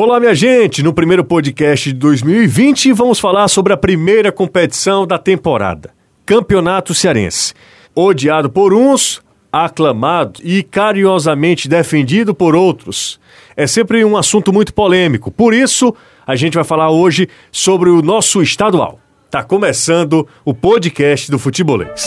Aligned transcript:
Olá, 0.00 0.20
minha 0.20 0.32
gente! 0.32 0.80
No 0.80 0.94
primeiro 0.94 1.24
podcast 1.24 1.92
de 1.92 1.98
2020, 1.98 2.92
vamos 2.92 3.18
falar 3.18 3.48
sobre 3.48 3.72
a 3.72 3.76
primeira 3.76 4.30
competição 4.30 5.04
da 5.04 5.18
temporada: 5.18 5.90
Campeonato 6.24 6.94
Cearense. 6.94 7.52
Odiado 7.96 8.48
por 8.48 8.72
uns, 8.72 9.20
aclamado 9.52 10.38
e 10.44 10.62
carinhosamente 10.62 11.68
defendido 11.68 12.32
por 12.32 12.54
outros. 12.54 13.18
É 13.56 13.66
sempre 13.66 14.04
um 14.04 14.16
assunto 14.16 14.52
muito 14.52 14.72
polêmico, 14.72 15.32
por 15.32 15.52
isso 15.52 15.92
a 16.24 16.36
gente 16.36 16.54
vai 16.54 16.62
falar 16.62 16.92
hoje 16.92 17.28
sobre 17.50 17.90
o 17.90 18.00
nosso 18.00 18.40
estadual. 18.40 19.00
Tá 19.28 19.42
começando 19.42 20.28
o 20.44 20.54
podcast 20.54 21.28
do 21.28 21.40
Futebolês. 21.40 22.06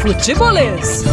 Futebolês. 0.00 1.04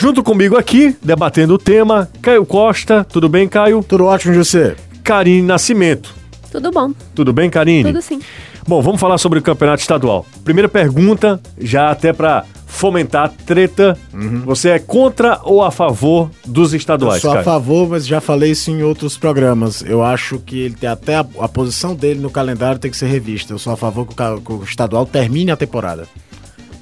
Junto 0.00 0.22
comigo 0.22 0.56
aqui, 0.56 0.96
debatendo 1.02 1.52
o 1.52 1.58
tema, 1.58 2.08
Caio 2.22 2.46
Costa. 2.46 3.04
Tudo 3.04 3.28
bem, 3.28 3.46
Caio? 3.46 3.84
Tudo 3.86 4.06
ótimo, 4.06 4.32
José. 4.32 4.74
Karine 5.04 5.42
Nascimento. 5.42 6.14
Tudo 6.50 6.70
bom. 6.70 6.94
Tudo 7.14 7.34
bem, 7.34 7.50
Karine? 7.50 7.84
Tudo 7.92 8.00
sim. 8.00 8.18
Bom, 8.66 8.80
vamos 8.80 8.98
falar 8.98 9.18
sobre 9.18 9.40
o 9.40 9.42
campeonato 9.42 9.82
estadual. 9.82 10.24
Primeira 10.42 10.70
pergunta, 10.70 11.38
já 11.58 11.90
até 11.90 12.14
para 12.14 12.46
fomentar 12.66 13.26
a 13.26 13.28
treta. 13.28 13.94
Uhum. 14.14 14.40
Você 14.46 14.70
é 14.70 14.78
contra 14.78 15.38
ou 15.42 15.62
a 15.62 15.70
favor 15.70 16.30
dos 16.46 16.72
estaduais, 16.72 17.20
Sou 17.20 17.32
a 17.32 17.34
Caio? 17.34 17.44
favor, 17.44 17.90
mas 17.90 18.06
já 18.06 18.22
falei 18.22 18.52
isso 18.52 18.70
em 18.70 18.82
outros 18.82 19.18
programas. 19.18 19.82
Eu 19.82 20.02
acho 20.02 20.38
que 20.38 20.60
ele 20.60 20.76
tem 20.76 20.88
até 20.88 21.16
a, 21.16 21.26
a 21.40 21.46
posição 21.46 21.94
dele 21.94 22.20
no 22.20 22.30
calendário 22.30 22.80
tem 22.80 22.90
que 22.90 22.96
ser 22.96 23.08
revista. 23.08 23.52
Eu 23.52 23.58
sou 23.58 23.74
a 23.74 23.76
favor 23.76 24.06
que 24.06 24.14
o, 24.22 24.40
que 24.40 24.52
o 24.52 24.64
estadual 24.64 25.04
termine 25.04 25.50
a 25.50 25.56
temporada. 25.58 26.08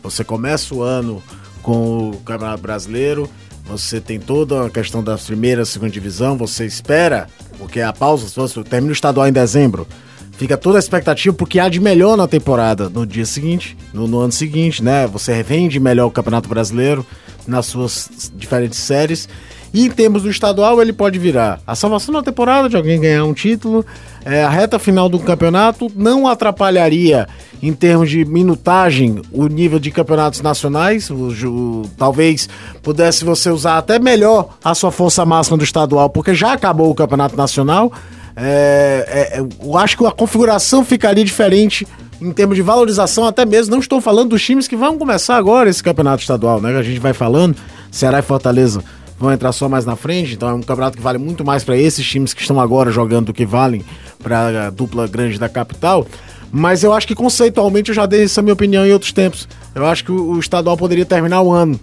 Você 0.04 0.22
começa 0.22 0.72
o 0.72 0.82
ano 0.82 1.20
com 1.62 2.10
o 2.10 2.16
Campeonato 2.18 2.62
Brasileiro, 2.62 3.28
você 3.64 4.00
tem 4.00 4.18
toda 4.18 4.66
a 4.66 4.70
questão 4.70 5.04
da 5.04 5.16
primeira, 5.18 5.64
segunda 5.64 5.92
divisão, 5.92 6.36
você 6.38 6.64
espera, 6.64 7.28
porque 7.58 7.80
a 7.80 7.92
pausa, 7.92 8.26
se 8.26 8.64
termina 8.64 8.90
o 8.90 8.94
estadual 8.94 9.28
em 9.28 9.32
dezembro, 9.32 9.86
fica 10.32 10.56
toda 10.56 10.78
a 10.78 10.80
expectativa 10.80 11.34
porque 11.36 11.58
há 11.58 11.68
de 11.68 11.80
melhor 11.80 12.16
na 12.16 12.26
temporada 12.26 12.88
no 12.88 13.06
dia 13.06 13.26
seguinte, 13.26 13.76
no, 13.92 14.06
no 14.08 14.20
ano 14.20 14.32
seguinte, 14.32 14.82
né? 14.82 15.06
Você 15.08 15.34
revende 15.34 15.78
melhor 15.78 16.06
o 16.06 16.10
Campeonato 16.10 16.48
Brasileiro 16.48 17.04
nas 17.46 17.66
suas 17.66 18.30
diferentes 18.34 18.78
séries. 18.78 19.28
E 19.72 19.84
em 19.84 19.90
termos 19.90 20.22
do 20.22 20.30
estadual, 20.30 20.80
ele 20.80 20.92
pode 20.92 21.18
virar 21.18 21.60
a 21.66 21.74
salvação 21.74 22.14
da 22.14 22.22
temporada 22.22 22.68
de 22.68 22.76
alguém 22.76 23.00
ganhar 23.00 23.24
um 23.24 23.34
título. 23.34 23.84
é, 24.24 24.42
a 24.42 24.48
reta 24.48 24.78
final 24.78 25.08
do 25.08 25.18
campeonato 25.18 25.88
não 25.94 26.26
atrapalharia, 26.26 27.28
em 27.62 27.72
termos 27.72 28.08
de 28.08 28.24
minutagem, 28.24 29.20
o 29.32 29.46
nível 29.46 29.78
de 29.78 29.90
campeonatos 29.90 30.40
nacionais. 30.40 31.10
O, 31.10 31.30
ju- 31.30 31.82
talvez 31.96 32.48
pudesse 32.82 33.24
você 33.24 33.50
usar 33.50 33.78
até 33.78 33.98
melhor 33.98 34.56
a 34.64 34.74
sua 34.74 34.90
força 34.90 35.24
máxima 35.26 35.56
do 35.58 35.64
estadual, 35.64 36.08
porque 36.08 36.34
já 36.34 36.52
acabou 36.52 36.90
o 36.90 36.94
campeonato 36.94 37.36
nacional. 37.36 37.92
É, 38.36 39.04
é, 39.34 39.38
é, 39.40 39.46
eu 39.62 39.76
acho 39.76 39.98
que 39.98 40.06
a 40.06 40.10
configuração 40.12 40.84
ficaria 40.84 41.24
diferente 41.24 41.86
em 42.20 42.32
termos 42.32 42.56
de 42.56 42.62
valorização, 42.62 43.26
até 43.26 43.44
mesmo. 43.44 43.72
Não 43.72 43.80
estou 43.80 44.00
falando 44.00 44.30
dos 44.30 44.42
times 44.44 44.66
que 44.68 44.76
vão 44.76 44.96
começar 44.96 45.36
agora 45.36 45.68
esse 45.68 45.82
campeonato 45.82 46.22
estadual, 46.22 46.60
né? 46.60 46.76
A 46.76 46.82
gente 46.82 47.00
vai 47.00 47.12
falando. 47.12 47.56
Ceará 47.90 48.18
e 48.18 48.22
Fortaleza 48.22 48.82
vão 49.18 49.32
entrar 49.32 49.52
só 49.52 49.68
mais 49.68 49.84
na 49.84 49.96
frente, 49.96 50.34
então 50.34 50.48
é 50.48 50.54
um 50.54 50.60
campeonato 50.60 50.96
que 50.96 51.02
vale 51.02 51.18
muito 51.18 51.44
mais 51.44 51.64
para 51.64 51.76
esses 51.76 52.06
times 52.06 52.32
que 52.32 52.40
estão 52.40 52.60
agora 52.60 52.90
jogando 52.90 53.26
do 53.26 53.32
que 53.32 53.44
valem 53.44 53.84
para 54.22 54.68
a 54.68 54.70
dupla 54.70 55.06
grande 55.06 55.38
da 55.38 55.48
capital. 55.48 56.06
Mas 56.50 56.82
eu 56.82 56.92
acho 56.92 57.06
que 57.06 57.14
conceitualmente 57.14 57.90
eu 57.90 57.94
já 57.94 58.06
dei 58.06 58.24
essa 58.24 58.40
minha 58.40 58.54
opinião 58.54 58.86
em 58.86 58.92
outros 58.92 59.12
tempos. 59.12 59.48
Eu 59.74 59.84
acho 59.84 60.04
que 60.04 60.12
o, 60.12 60.38
estadual 60.38 60.76
poderia 60.76 61.04
terminar 61.04 61.42
o 61.42 61.52
ano 61.52 61.78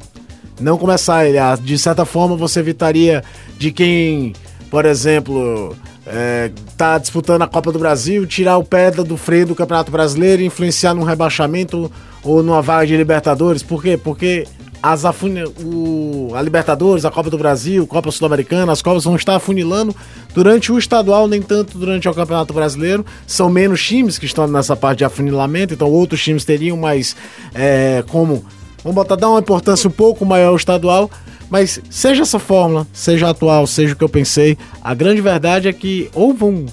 não 0.59 0.77
começar 0.77 1.25
ele. 1.25 1.37
Ah, 1.37 1.55
De 1.55 1.77
certa 1.77 2.05
forma, 2.05 2.35
você 2.35 2.59
evitaria 2.59 3.23
de 3.57 3.71
quem, 3.71 4.33
por 4.71 4.85
exemplo, 4.85 5.75
é, 6.07 6.51
disputando 6.99 7.41
a 7.41 7.47
Copa 7.47 7.71
do 7.71 7.79
Brasil, 7.79 8.25
tirar 8.25 8.57
o 8.57 8.63
pé 8.63 8.91
do 8.91 9.17
freio 9.17 9.45
do 9.45 9.55
Campeonato 9.55 9.91
Brasileiro 9.91 10.41
e 10.41 10.45
influenciar 10.45 10.93
num 10.93 11.03
rebaixamento 11.03 11.91
ou 12.23 12.41
numa 12.41 12.61
vaga 12.61 12.87
de 12.87 12.97
Libertadores. 12.97 13.61
Por 13.61 13.83
quê? 13.83 13.97
Porque 13.97 14.47
as 14.85 15.03
afuni- 15.03 15.51
o, 15.63 16.29
a 16.35 16.41
Libertadores, 16.43 17.05
a 17.05 17.09
Copa 17.09 17.27
do 17.29 17.39
Brasil, 17.39 17.87
Copa 17.87 18.11
Sul-Americana, 18.11 18.71
as 18.71 18.83
Copas 18.83 19.03
vão 19.03 19.15
estar 19.15 19.35
afunilando 19.35 19.95
durante 20.31 20.71
o 20.71 20.77
estadual, 20.77 21.27
nem 21.27 21.41
tanto 21.41 21.75
durante 21.75 22.07
o 22.07 22.13
Campeonato 22.13 22.53
Brasileiro. 22.53 23.03
São 23.25 23.49
menos 23.49 23.83
times 23.83 24.19
que 24.19 24.27
estão 24.27 24.45
nessa 24.45 24.75
parte 24.75 24.99
de 24.99 25.05
afunilamento, 25.05 25.73
então 25.73 25.89
outros 25.89 26.23
times 26.23 26.45
teriam 26.45 26.77
mais 26.77 27.15
é, 27.55 28.03
como 28.09 28.45
Vamos 28.83 28.97
botar, 28.97 29.15
dar 29.15 29.29
uma 29.29 29.39
importância 29.39 29.87
um 29.87 29.91
pouco 29.91 30.23
maior 30.23 30.49
ao 30.49 30.55
estadual, 30.55 31.09
mas 31.49 31.81
seja 31.89 32.21
essa 32.21 32.37
fórmula, 32.37 32.85
seja 32.93 33.27
atual, 33.27 33.65
seja 33.65 33.95
o 33.95 33.97
que 33.97 34.03
eu 34.03 34.09
pensei, 34.09 34.55
a 34.79 34.93
grande 34.93 35.21
verdade 35.21 35.67
é 35.67 35.73
que 35.73 36.07
ou 36.13 36.31
vão 36.31 36.67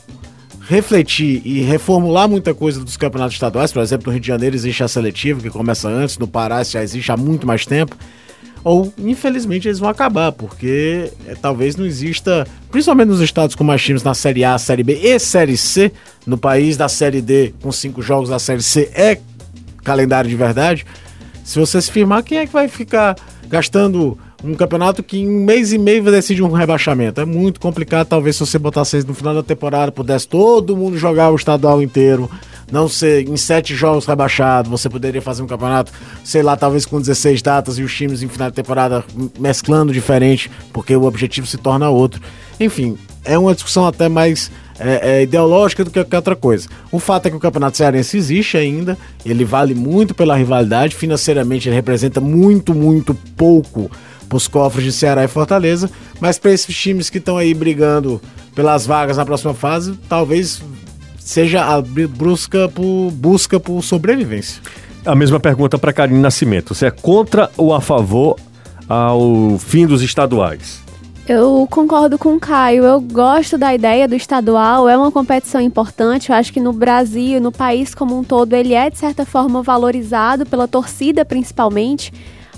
refletir 0.68 1.42
e 1.44 1.60
reformular 1.62 2.28
muita 2.28 2.54
coisa 2.54 2.82
dos 2.84 2.96
campeonatos 2.96 3.34
estaduais, 3.34 3.72
por 3.72 3.82
exemplo, 3.82 4.06
no 4.06 4.12
Rio 4.12 4.20
de 4.20 4.26
Janeiro 4.26 4.54
existe 4.54 4.82
a 4.82 4.88
seletiva, 4.88 5.40
que 5.40 5.50
começa 5.50 5.88
antes, 5.88 6.18
no 6.18 6.26
Pará 6.26 6.62
já 6.62 6.82
existe 6.82 7.10
há 7.10 7.16
muito 7.16 7.46
mais 7.46 7.66
tempo, 7.66 7.96
ou 8.64 8.92
infelizmente 8.98 9.66
eles 9.66 9.80
vão 9.80 9.88
acabar, 9.88 10.30
porque 10.30 11.10
é, 11.26 11.34
talvez 11.34 11.74
não 11.76 11.84
exista, 11.84 12.46
principalmente 12.70 13.08
nos 13.08 13.20
estados 13.20 13.56
com 13.56 13.64
mais 13.64 13.82
times 13.82 14.02
na 14.02 14.14
Série 14.14 14.44
A, 14.44 14.56
Série 14.56 14.84
B 14.84 15.00
e 15.02 15.18
Série 15.18 15.56
C, 15.56 15.92
no 16.26 16.38
país 16.38 16.76
da 16.76 16.88
Série 16.88 17.20
D, 17.20 17.52
com 17.60 17.72
cinco 17.72 18.00
jogos 18.00 18.28
da 18.28 18.38
Série 18.38 18.62
C, 18.62 18.90
é 18.94 19.18
calendário 19.82 20.30
de 20.30 20.36
verdade. 20.36 20.86
Se 21.44 21.58
você 21.58 21.82
se 21.82 21.90
firmar, 21.90 22.22
quem 22.22 22.38
é 22.38 22.46
que 22.46 22.52
vai 22.52 22.68
ficar 22.68 23.16
gastando 23.48 24.16
um 24.44 24.54
campeonato 24.54 25.02
que 25.02 25.18
em 25.18 25.28
um 25.28 25.44
mês 25.44 25.72
e 25.72 25.78
meio 25.78 26.02
decide 26.04 26.42
um 26.42 26.50
rebaixamento? 26.50 27.20
É 27.20 27.24
muito 27.24 27.60
complicado. 27.60 28.08
Talvez 28.08 28.36
se 28.36 28.40
você 28.44 28.58
botasse 28.58 29.06
no 29.06 29.14
final 29.14 29.34
da 29.34 29.42
temporada, 29.42 29.92
pudesse 29.92 30.26
todo 30.26 30.76
mundo 30.76 30.98
jogar 30.98 31.30
o 31.30 31.36
estadual 31.36 31.80
inteiro, 31.80 32.28
não 32.70 32.88
ser 32.88 33.28
em 33.28 33.36
sete 33.36 33.74
jogos 33.74 34.06
rebaixado. 34.06 34.68
Você 34.70 34.88
poderia 34.88 35.22
fazer 35.22 35.42
um 35.42 35.46
campeonato, 35.46 35.92
sei 36.24 36.42
lá, 36.42 36.56
talvez 36.56 36.84
com 36.84 37.00
16 37.00 37.40
datas 37.40 37.78
e 37.78 37.82
os 37.82 37.94
times 37.94 38.22
em 38.22 38.28
final 38.28 38.50
de 38.50 38.56
temporada 38.56 39.04
mesclando 39.38 39.92
diferente, 39.92 40.50
porque 40.72 40.96
o 40.96 41.04
objetivo 41.04 41.46
se 41.46 41.56
torna 41.56 41.88
outro. 41.88 42.20
Enfim, 42.58 42.98
é 43.24 43.38
uma 43.38 43.54
discussão 43.54 43.86
até 43.86 44.08
mais 44.08 44.50
é, 44.78 45.18
é, 45.18 45.22
ideológica 45.22 45.84
do 45.84 45.90
que 45.90 46.00
qualquer 46.00 46.16
outra 46.16 46.34
coisa. 46.34 46.68
O 46.90 46.98
fato 46.98 47.26
é 47.26 47.30
que 47.30 47.36
o 47.36 47.40
Campeonato 47.40 47.76
Cearense 47.76 48.16
existe 48.16 48.56
ainda, 48.56 48.98
ele 49.24 49.44
vale 49.44 49.74
muito 49.74 50.14
pela 50.14 50.34
rivalidade, 50.34 50.96
financeiramente 50.96 51.68
ele 51.68 51.76
representa 51.76 52.20
muito, 52.20 52.74
muito 52.74 53.14
pouco 53.36 53.90
para 54.32 54.38
os 54.38 54.48
cofres 54.48 54.84
de 54.84 54.92
Ceará 54.92 55.22
e 55.22 55.28
Fortaleza, 55.28 55.90
mas 56.18 56.38
para 56.38 56.52
esses 56.52 56.74
times 56.74 57.10
que 57.10 57.18
estão 57.18 57.36
aí 57.36 57.52
brigando 57.52 58.18
pelas 58.54 58.86
vagas 58.86 59.18
na 59.18 59.26
próxima 59.26 59.52
fase, 59.52 59.94
talvez 60.08 60.62
seja 61.18 61.62
a 61.64 61.82
busca 61.82 62.66
por, 62.68 63.10
busca 63.10 63.60
por 63.60 63.82
sobrevivência. 63.82 64.62
A 65.04 65.14
mesma 65.14 65.38
pergunta 65.38 65.78
para 65.78 65.92
Karine 65.92 66.18
Nascimento. 66.18 66.74
Você 66.74 66.86
é 66.86 66.90
contra 66.90 67.50
ou 67.58 67.74
a 67.74 67.80
favor 67.80 68.36
ao 68.88 69.58
fim 69.58 69.86
dos 69.86 70.00
estaduais? 70.00 70.80
Eu 71.28 71.68
concordo 71.70 72.16
com 72.16 72.34
o 72.34 72.40
Caio. 72.40 72.84
Eu 72.84 73.00
gosto 73.00 73.58
da 73.58 73.74
ideia 73.74 74.08
do 74.08 74.14
estadual. 74.14 74.88
É 74.88 74.96
uma 74.96 75.10
competição 75.10 75.60
importante. 75.60 76.30
Eu 76.30 76.36
acho 76.36 76.52
que 76.52 76.60
no 76.60 76.72
Brasil, 76.72 77.40
no 77.40 77.52
país 77.52 77.94
como 77.94 78.18
um 78.18 78.24
todo, 78.24 78.54
ele 78.54 78.74
é 78.74 78.88
de 78.88 78.98
certa 78.98 79.26
forma 79.26 79.62
valorizado 79.62 80.46
pela 80.46 80.66
torcida, 80.66 81.24
principalmente. 81.24 82.12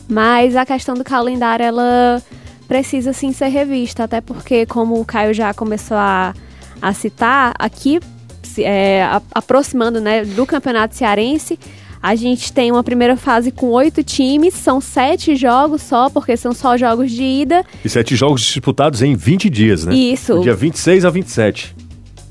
Mas 0.08 0.54
a 0.56 0.66
questão 0.66 0.94
do 0.94 1.02
calendário, 1.04 1.64
ela 1.64 2.22
precisa 2.68 3.12
sim 3.12 3.32
ser 3.32 3.48
revista. 3.48 4.04
Até 4.04 4.20
porque, 4.20 4.66
como 4.66 5.00
o 5.00 5.04
Caio 5.04 5.32
já 5.34 5.52
começou 5.54 5.96
a, 5.96 6.34
a 6.80 6.92
citar, 6.92 7.54
aqui, 7.58 8.00
se- 8.42 8.64
é, 8.64 9.02
a- 9.02 9.22
aproximando 9.34 10.00
né, 10.00 10.24
do 10.24 10.44
Campeonato 10.46 10.94
Cearense, 10.94 11.58
a 12.02 12.14
gente 12.14 12.52
tem 12.52 12.70
uma 12.70 12.84
primeira 12.84 13.16
fase 13.16 13.50
com 13.50 13.68
oito 13.70 14.02
times, 14.04 14.52
são 14.52 14.78
sete 14.78 15.34
jogos 15.36 15.80
só, 15.80 16.10
porque 16.10 16.36
são 16.36 16.52
só 16.52 16.76
jogos 16.76 17.10
de 17.10 17.22
ida. 17.22 17.64
E 17.82 17.88
sete 17.88 18.14
jogos 18.14 18.42
disputados 18.42 19.00
em 19.00 19.14
20 19.16 19.48
dias, 19.48 19.86
né? 19.86 19.94
Isso. 19.94 20.34
Do 20.34 20.42
dia 20.42 20.54
26 20.54 21.06
a 21.06 21.10
27. 21.10 21.74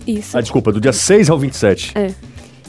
Isso. 0.05 0.37
Ah, 0.37 0.41
desculpa, 0.41 0.71
do 0.71 0.79
dia 0.79 0.93
6 0.93 1.27
ao 1.29 1.39
27. 1.39 1.91
É. 1.95 2.11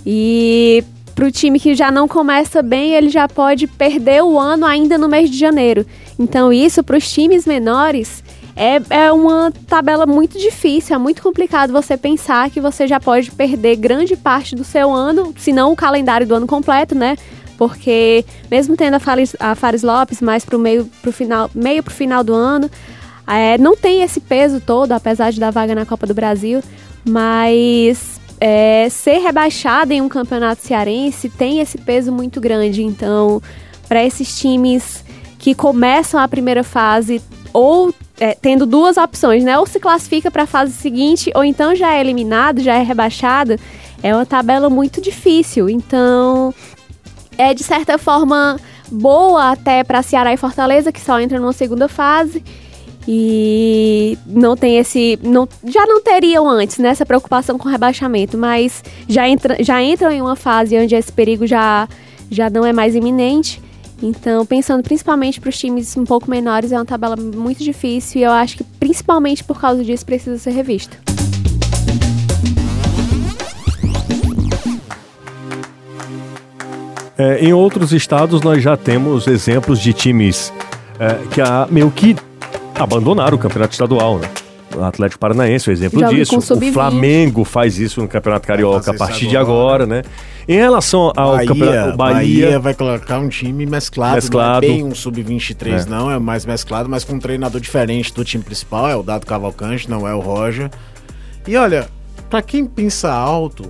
E 0.06 0.82
pro 1.14 1.31
time 1.31 1.61
que 1.61 1.75
já 1.75 1.90
não 1.90 2.08
começa 2.08 2.62
bem, 2.62 2.94
ele 2.94 3.08
já 3.08 3.28
pode 3.28 3.66
perder 3.66 4.22
o 4.22 4.38
ano 4.38 4.66
ainda 4.66 4.99
no 4.99 5.08
mês 5.08 5.31
de 5.31 5.38
janeiro. 5.38 5.87
Então, 6.19 6.52
isso 6.52 6.82
para 6.82 6.96
os 6.96 7.11
times 7.11 7.46
menores 7.46 8.22
é, 8.56 8.81
é 8.90 9.12
uma 9.12 9.52
tabela 9.66 10.06
muito 10.06 10.38
difícil, 10.38 10.94
é 10.94 10.99
muito 10.99 11.22
complicado 11.22 11.72
você 11.72 11.96
pensar 11.96 12.50
que 12.50 12.61
você 12.61 12.87
já 12.87 13.00
pode 13.00 13.31
perder 13.31 13.76
grande 13.76 14.16
parte 14.16 14.55
do 14.55 14.64
seu 14.64 14.93
ano, 14.93 15.34
se 15.37 15.52
não 15.52 15.72
o 15.72 15.76
calendário 15.76 16.26
do 16.26 16.34
ano 16.34 16.46
completo, 16.46 16.94
né? 16.94 17.17
Porque 17.56 18.25
mesmo 18.50 18.76
tendo 18.76 18.94
a 18.94 19.00
Fares, 19.00 19.37
a 19.38 19.55
Fares 19.55 19.82
Lopes 19.82 20.20
mais 20.20 20.44
pro 20.44 20.58
meio 20.58 20.90
pro 21.00 21.12
final, 21.12 21.50
meio 21.55 21.82
final 21.84 22.25
do 22.25 22.34
ano, 22.34 22.70
é, 23.26 23.56
não 23.58 23.76
tem 23.76 24.02
esse 24.02 24.20
peso 24.20 24.60
todo, 24.60 24.93
apesar 24.93 25.31
de 25.31 25.40
dar 25.40 25.50
vaga 25.50 25.75
na 25.75 25.87
Copa 25.87 26.06
do 26.06 26.14
Brasil, 26.14 26.60
mas 27.08 28.20
é, 28.40 28.88
ser 28.90 29.19
rebaixado 29.19 29.92
em 29.92 30.00
um 30.00 30.08
campeonato 30.08 30.62
cearense 30.62 31.28
tem 31.28 31.60
esse 31.60 31.78
peso 31.78 32.12
muito 32.12 32.40
grande. 32.40 32.82
Então, 32.82 33.42
para 33.88 34.04
esses 34.04 34.38
times 34.38 35.04
que 35.38 35.54
começam 35.54 36.19
a 36.19 36.26
primeira 36.26 36.64
fase 36.64 37.22
ou 37.52 37.94
é, 38.19 38.34
tendo 38.34 38.66
duas 38.66 38.96
opções, 38.96 39.44
né? 39.44 39.58
Ou 39.58 39.66
se 39.66 39.81
classifica 39.81 40.31
para 40.31 40.44
a 40.44 40.46
fase 40.46 40.72
seguinte, 40.72 41.31
ou 41.34 41.44
então 41.44 41.75
já 41.75 41.94
é 41.94 42.00
eliminado, 42.00 42.60
já 42.60 42.75
é 42.75 42.82
rebaixado. 42.82 43.56
É 44.02 44.14
uma 44.14 44.26
tabela 44.26 44.69
muito 44.70 45.00
difícil. 45.00 45.69
Então, 45.69 46.54
é 47.36 47.54
de 47.54 47.62
certa 47.62 47.98
forma 47.98 48.58
boa 48.90 49.52
até 49.52 49.82
para 49.82 50.02
Ceará 50.02 50.32
e 50.32 50.36
Fortaleza, 50.36 50.92
que 50.92 51.00
só 51.00 51.20
entram 51.20 51.40
numa 51.40 51.52
segunda 51.52 51.88
fase. 51.88 52.42
E 53.06 54.18
não 54.26 54.56
tem 54.56 54.78
esse. 54.78 55.18
Não, 55.22 55.48
já 55.64 55.86
não 55.86 56.00
teriam 56.02 56.48
antes 56.48 56.78
né, 56.78 56.94
preocupação 57.06 57.58
com 57.58 57.68
rebaixamento, 57.68 58.38
mas 58.38 58.82
já, 59.08 59.28
entra, 59.28 59.62
já 59.62 59.82
entram 59.82 60.10
em 60.10 60.22
uma 60.22 60.36
fase 60.36 60.78
onde 60.78 60.94
esse 60.94 61.12
perigo 61.12 61.46
já, 61.46 61.86
já 62.30 62.48
não 62.48 62.64
é 62.64 62.72
mais 62.72 62.94
iminente. 62.94 63.62
Então, 64.02 64.44
pensando 64.44 64.82
principalmente 64.82 65.40
para 65.40 65.50
os 65.50 65.58
times 65.58 65.96
um 65.96 66.04
pouco 66.04 66.30
menores, 66.30 66.72
é 66.72 66.76
uma 66.76 66.84
tabela 66.84 67.16
muito 67.16 67.62
difícil 67.62 68.20
e 68.20 68.24
eu 68.24 68.32
acho 68.32 68.56
que 68.56 68.64
principalmente 68.64 69.44
por 69.44 69.60
causa 69.60 69.84
disso 69.84 70.04
precisa 70.04 70.36
ser 70.38 70.50
revista. 70.50 70.96
É, 77.16 77.44
em 77.44 77.52
outros 77.52 77.92
estados, 77.92 78.42
nós 78.42 78.62
já 78.62 78.76
temos 78.76 79.28
exemplos 79.28 79.78
de 79.78 79.92
times 79.92 80.52
é, 80.98 81.18
que 81.32 81.40
a, 81.40 81.68
meio 81.70 81.90
que 81.90 82.16
abandonaram 82.74 83.36
o 83.36 83.38
campeonato 83.38 83.72
estadual, 83.72 84.18
né? 84.18 84.28
O 84.76 84.82
Atlético 84.82 85.20
Paranaense 85.20 85.68
é 85.68 85.70
um 85.70 85.72
exemplo 85.72 86.00
Já 86.00 86.08
disso. 86.08 86.36
O 86.36 86.72
Flamengo 86.72 87.44
faz 87.44 87.78
isso 87.78 88.00
no 88.00 88.08
Campeonato 88.08 88.46
Carioca 88.46 88.90
a 88.90 88.94
partir 88.94 89.28
de 89.28 89.36
agora, 89.36 89.86
né? 89.86 90.02
Em 90.48 90.56
relação 90.56 91.12
ao 91.16 91.36
Bahia, 91.36 91.48
campeonato 91.48 91.96
Bahia, 91.96 92.14
Bahia 92.14 92.58
vai 92.58 92.74
colocar 92.74 93.18
um 93.18 93.28
time 93.28 93.64
mesclado, 93.64 94.16
mesclado. 94.16 94.66
não 94.66 94.72
é 94.72 94.76
bem 94.76 94.84
um 94.84 94.94
sub-23 94.94 95.86
é. 95.86 95.88
não, 95.88 96.10
é 96.10 96.18
mais 96.18 96.44
mesclado, 96.44 96.88
mas 96.88 97.02
com 97.02 97.14
um 97.14 97.18
treinador 97.18 97.60
diferente 97.60 98.12
do 98.12 98.24
time 98.24 98.44
principal, 98.44 98.88
é 98.88 98.96
o 98.96 99.02
Dado 99.02 99.24
Cavalcante, 99.24 99.88
não 99.88 100.06
é 100.06 100.14
o 100.14 100.20
Roger. 100.20 100.70
E 101.46 101.56
olha, 101.56 101.88
para 102.28 102.42
quem 102.42 102.66
pensa 102.66 103.10
alto, 103.10 103.66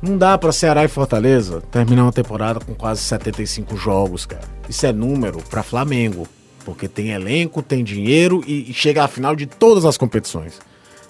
não 0.00 0.16
dá 0.16 0.36
para 0.38 0.52
Ceará 0.52 0.84
e 0.84 0.88
Fortaleza 0.88 1.62
terminar 1.72 2.02
uma 2.02 2.12
temporada 2.12 2.60
com 2.60 2.74
quase 2.74 3.00
75 3.00 3.76
jogos, 3.76 4.26
cara. 4.26 4.44
Isso 4.68 4.86
é 4.86 4.92
número 4.92 5.38
para 5.50 5.62
Flamengo. 5.62 6.28
Porque 6.64 6.88
tem 6.88 7.10
elenco, 7.10 7.62
tem 7.62 7.84
dinheiro 7.84 8.42
e, 8.46 8.72
chega 8.72 9.04
à 9.04 9.08
final 9.08 9.36
de 9.36 9.46
todas 9.46 9.84
as 9.84 9.96
competições. 9.96 10.58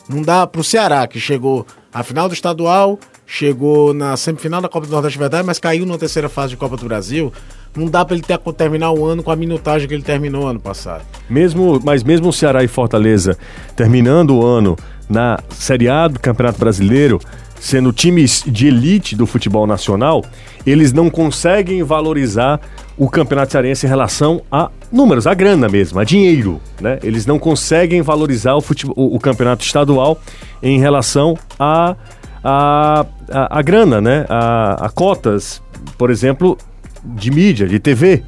Não 0.08 0.20
dá 0.20 0.46
pro 0.46 0.62
Ceará, 0.62 1.06
que 1.06 1.18
chegou 1.18 1.66
à 1.92 2.02
final 2.02 2.28
do 2.28 2.34
estadual, 2.34 2.98
chegou 3.26 3.94
na 3.94 4.16
semifinal 4.16 4.60
da 4.60 4.68
Copa 4.68 4.86
do 4.86 4.92
Nordeste, 4.92 5.18
verdade, 5.18 5.46
mas 5.46 5.58
caiu 5.58 5.86
na 5.86 5.96
terceira 5.96 6.28
fase 6.28 6.50
de 6.50 6.56
Copa 6.56 6.76
do 6.76 6.84
Brasil. 6.84 7.32
Não 7.74 7.86
dá 7.86 8.04
para 8.04 8.14
ele 8.14 8.24
ter, 8.24 8.38
terminar 8.56 8.92
o 8.92 9.04
ano 9.04 9.22
com 9.22 9.30
a 9.30 9.36
minutagem 9.36 9.88
que 9.88 9.94
ele 9.94 10.02
terminou 10.02 10.46
ano 10.46 10.60
passado. 10.60 11.04
Mesmo, 11.28 11.80
mas 11.82 12.02
mesmo 12.02 12.28
o 12.28 12.32
Ceará 12.32 12.62
e 12.62 12.68
Fortaleza 12.68 13.36
terminando 13.74 14.36
o 14.36 14.44
ano 14.44 14.76
na 15.08 15.38
Série 15.50 15.88
A 15.88 16.06
do 16.08 16.20
Campeonato 16.20 16.58
Brasileiro, 16.58 17.18
sendo 17.64 17.94
times 17.94 18.44
de 18.46 18.66
elite 18.66 19.16
do 19.16 19.26
futebol 19.26 19.66
nacional, 19.66 20.22
eles 20.66 20.92
não 20.92 21.08
conseguem 21.08 21.82
valorizar 21.82 22.60
o 22.98 23.08
Campeonato 23.08 23.52
Cearense 23.52 23.86
em 23.86 23.88
relação 23.88 24.42
a 24.52 24.70
números, 24.92 25.26
a 25.26 25.32
grana 25.32 25.66
mesmo, 25.66 25.98
a 25.98 26.04
dinheiro. 26.04 26.60
Né? 26.78 26.98
Eles 27.02 27.24
não 27.24 27.38
conseguem 27.38 28.02
valorizar 28.02 28.54
o, 28.54 28.60
futebol, 28.60 28.94
o, 28.98 29.16
o 29.16 29.18
campeonato 29.18 29.64
estadual 29.64 30.20
em 30.62 30.78
relação 30.78 31.38
a, 31.58 31.96
a, 32.44 33.06
a, 33.30 33.58
a 33.58 33.62
grana, 33.62 33.98
né? 33.98 34.26
a, 34.28 34.84
a 34.84 34.90
cotas, 34.90 35.62
por 35.96 36.10
exemplo, 36.10 36.58
de 37.02 37.30
mídia, 37.30 37.66
de 37.66 37.78
TV. 37.78 38.22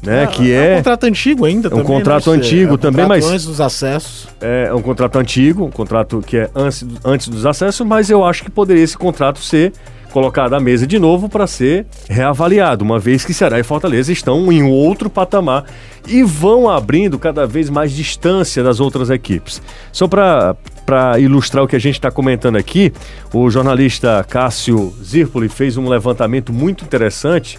Né, 0.00 0.22
é, 0.22 0.26
que 0.28 0.52
é, 0.52 0.68
é 0.68 0.72
um 0.74 0.76
contrato 0.76 1.04
antigo 1.06 1.44
ainda 1.44 1.66
é 1.66 1.68
um 1.68 1.78
também, 1.78 1.86
contrato 1.86 2.30
né? 2.30 2.36
antigo 2.36 2.70
é 2.70 2.74
um 2.74 2.78
também 2.78 3.04
contrato 3.04 3.22
mas 3.24 3.32
antes 3.32 3.46
dos 3.46 3.60
acessos 3.60 4.28
é 4.40 4.72
um 4.72 4.80
contrato 4.80 5.18
antigo 5.18 5.64
um 5.64 5.70
contrato 5.72 6.22
que 6.24 6.36
é 6.36 6.50
antes, 6.54 6.86
antes 7.04 7.26
dos 7.26 7.44
acessos 7.44 7.84
mas 7.84 8.08
eu 8.08 8.24
acho 8.24 8.44
que 8.44 8.50
poderia 8.50 8.84
esse 8.84 8.96
contrato 8.96 9.40
ser 9.40 9.72
colocado 10.10 10.54
à 10.54 10.60
mesa 10.60 10.86
de 10.86 10.98
novo 10.98 11.28
para 11.28 11.46
ser 11.46 11.86
reavaliado, 12.08 12.84
uma 12.84 12.98
vez 12.98 13.24
que 13.24 13.34
Ceará 13.34 13.58
e 13.58 13.62
Fortaleza 13.62 14.12
estão 14.12 14.50
em 14.50 14.62
outro 14.62 15.10
patamar 15.10 15.64
e 16.06 16.22
vão 16.22 16.68
abrindo 16.68 17.18
cada 17.18 17.46
vez 17.46 17.68
mais 17.68 17.92
distância 17.92 18.62
das 18.62 18.80
outras 18.80 19.10
equipes. 19.10 19.62
Só 19.92 20.08
para 20.08 20.56
para 20.84 21.18
ilustrar 21.18 21.62
o 21.62 21.68
que 21.68 21.76
a 21.76 21.78
gente 21.78 21.96
está 21.96 22.10
comentando 22.10 22.56
aqui, 22.56 22.94
o 23.34 23.50
jornalista 23.50 24.24
Cássio 24.26 24.94
Zirpoli 25.04 25.46
fez 25.46 25.76
um 25.76 25.86
levantamento 25.86 26.50
muito 26.50 26.82
interessante 26.82 27.58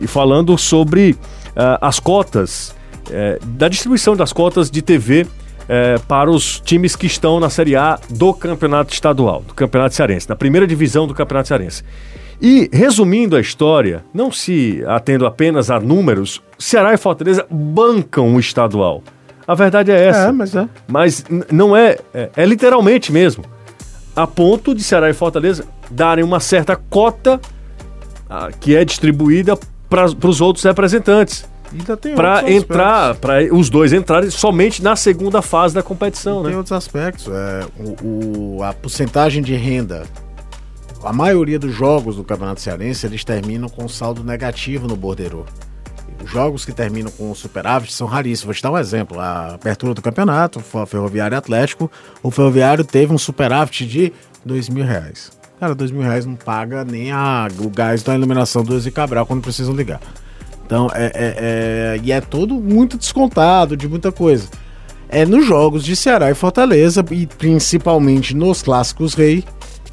e 0.00 0.06
falando 0.06 0.56
sobre 0.56 1.16
as 1.80 2.00
cotas, 2.00 2.74
uh, 3.08 3.44
da 3.46 3.68
distribuição 3.68 4.16
das 4.16 4.32
cotas 4.32 4.70
de 4.70 4.82
TV 4.82 5.26
é, 5.68 5.98
para 6.08 6.30
os 6.30 6.60
times 6.60 6.96
que 6.96 7.06
estão 7.06 7.38
na 7.38 7.48
Série 7.48 7.76
A 7.76 7.98
do 8.10 8.34
Campeonato 8.34 8.92
Estadual, 8.92 9.42
do 9.42 9.54
Campeonato 9.54 9.94
Cearense, 9.94 10.28
na 10.28 10.36
primeira 10.36 10.66
divisão 10.66 11.06
do 11.06 11.14
Campeonato 11.14 11.48
Cearense. 11.48 11.84
E, 12.40 12.68
resumindo 12.72 13.36
a 13.36 13.40
história, 13.40 14.04
não 14.12 14.32
se 14.32 14.82
atendo 14.86 15.26
apenas 15.26 15.70
a 15.70 15.78
números, 15.78 16.42
Ceará 16.58 16.92
e 16.92 16.96
Fortaleza 16.96 17.46
bancam 17.48 18.34
o 18.34 18.40
estadual. 18.40 19.02
A 19.46 19.54
verdade 19.54 19.90
é 19.92 20.08
essa. 20.08 20.28
É, 20.28 20.32
mas 20.32 20.54
é. 20.54 20.68
Mas 20.88 21.24
não 21.50 21.76
é, 21.76 21.98
é, 22.12 22.30
é 22.36 22.44
literalmente 22.44 23.12
mesmo. 23.12 23.44
A 24.14 24.26
ponto 24.26 24.74
de 24.74 24.82
Ceará 24.82 25.08
e 25.08 25.14
Fortaleza 25.14 25.64
darem 25.90 26.24
uma 26.24 26.40
certa 26.40 26.76
cota 26.76 27.40
ah, 28.28 28.50
que 28.60 28.74
é 28.74 28.84
distribuída 28.84 29.56
para 29.92 30.28
os 30.28 30.40
outros 30.40 30.64
representantes 30.64 31.44
para 32.14 32.50
entrar, 32.50 33.14
para 33.16 33.54
os 33.54 33.70
dois 33.70 33.92
entrarem 33.92 34.30
somente 34.30 34.82
na 34.82 34.94
segunda 34.96 35.40
fase 35.40 35.74
da 35.74 35.82
competição, 35.82 36.40
e 36.40 36.42
né? 36.42 36.48
Tem 36.50 36.56
outros 36.56 36.72
aspectos, 36.72 37.28
é, 37.28 37.66
o, 37.78 38.56
o, 38.58 38.62
a 38.62 38.72
porcentagem 38.72 39.42
de 39.42 39.54
renda. 39.54 40.04
A 41.04 41.12
maioria 41.12 41.58
dos 41.58 41.74
jogos 41.74 42.16
do 42.16 42.24
Campeonato 42.24 42.60
Cearense 42.60 43.06
eles 43.06 43.24
terminam 43.24 43.68
com 43.68 43.88
saldo 43.88 44.22
negativo 44.22 44.86
no 44.86 44.96
bordeiro. 44.96 45.44
Os 46.22 46.30
jogos 46.30 46.64
que 46.64 46.72
terminam 46.72 47.10
com 47.10 47.34
superávit 47.34 47.92
são 47.92 48.06
raríssimos. 48.06 48.44
Vou 48.44 48.54
te 48.54 48.62
dar 48.62 48.70
um 48.70 48.78
exemplo. 48.78 49.18
A 49.18 49.54
abertura 49.54 49.94
do 49.94 50.00
campeonato, 50.00 50.60
o 50.60 50.86
Ferroviário 50.86 51.36
Atlético, 51.36 51.90
o 52.22 52.30
Ferroviário 52.30 52.84
teve 52.84 53.12
um 53.12 53.18
superávit 53.18 53.84
de 53.84 54.12
dois 54.44 54.68
mil 54.68 54.84
reais. 54.84 55.32
Cara, 55.62 55.76
dois 55.76 55.92
mil 55.92 56.02
reais 56.02 56.26
não 56.26 56.34
paga 56.34 56.84
nem 56.84 57.12
a, 57.12 57.46
o 57.60 57.70
gás 57.70 58.02
da 58.02 58.16
iluminação 58.16 58.64
do 58.64 58.74
Ezi 58.74 58.90
Cabral 58.90 59.24
quando 59.24 59.42
precisam 59.42 59.72
ligar. 59.72 60.00
Então, 60.66 60.90
é, 60.92 61.04
é, 61.04 61.12
é, 61.14 62.00
e 62.02 62.10
é 62.10 62.20
tudo 62.20 62.56
muito 62.56 62.98
descontado 62.98 63.76
de 63.76 63.86
muita 63.86 64.10
coisa. 64.10 64.48
É 65.08 65.24
nos 65.24 65.46
jogos 65.46 65.84
de 65.84 65.94
Ceará 65.94 66.28
e 66.32 66.34
Fortaleza, 66.34 67.04
e 67.12 67.28
principalmente 67.28 68.34
nos 68.34 68.60
clássicos 68.60 69.14
rei, 69.14 69.44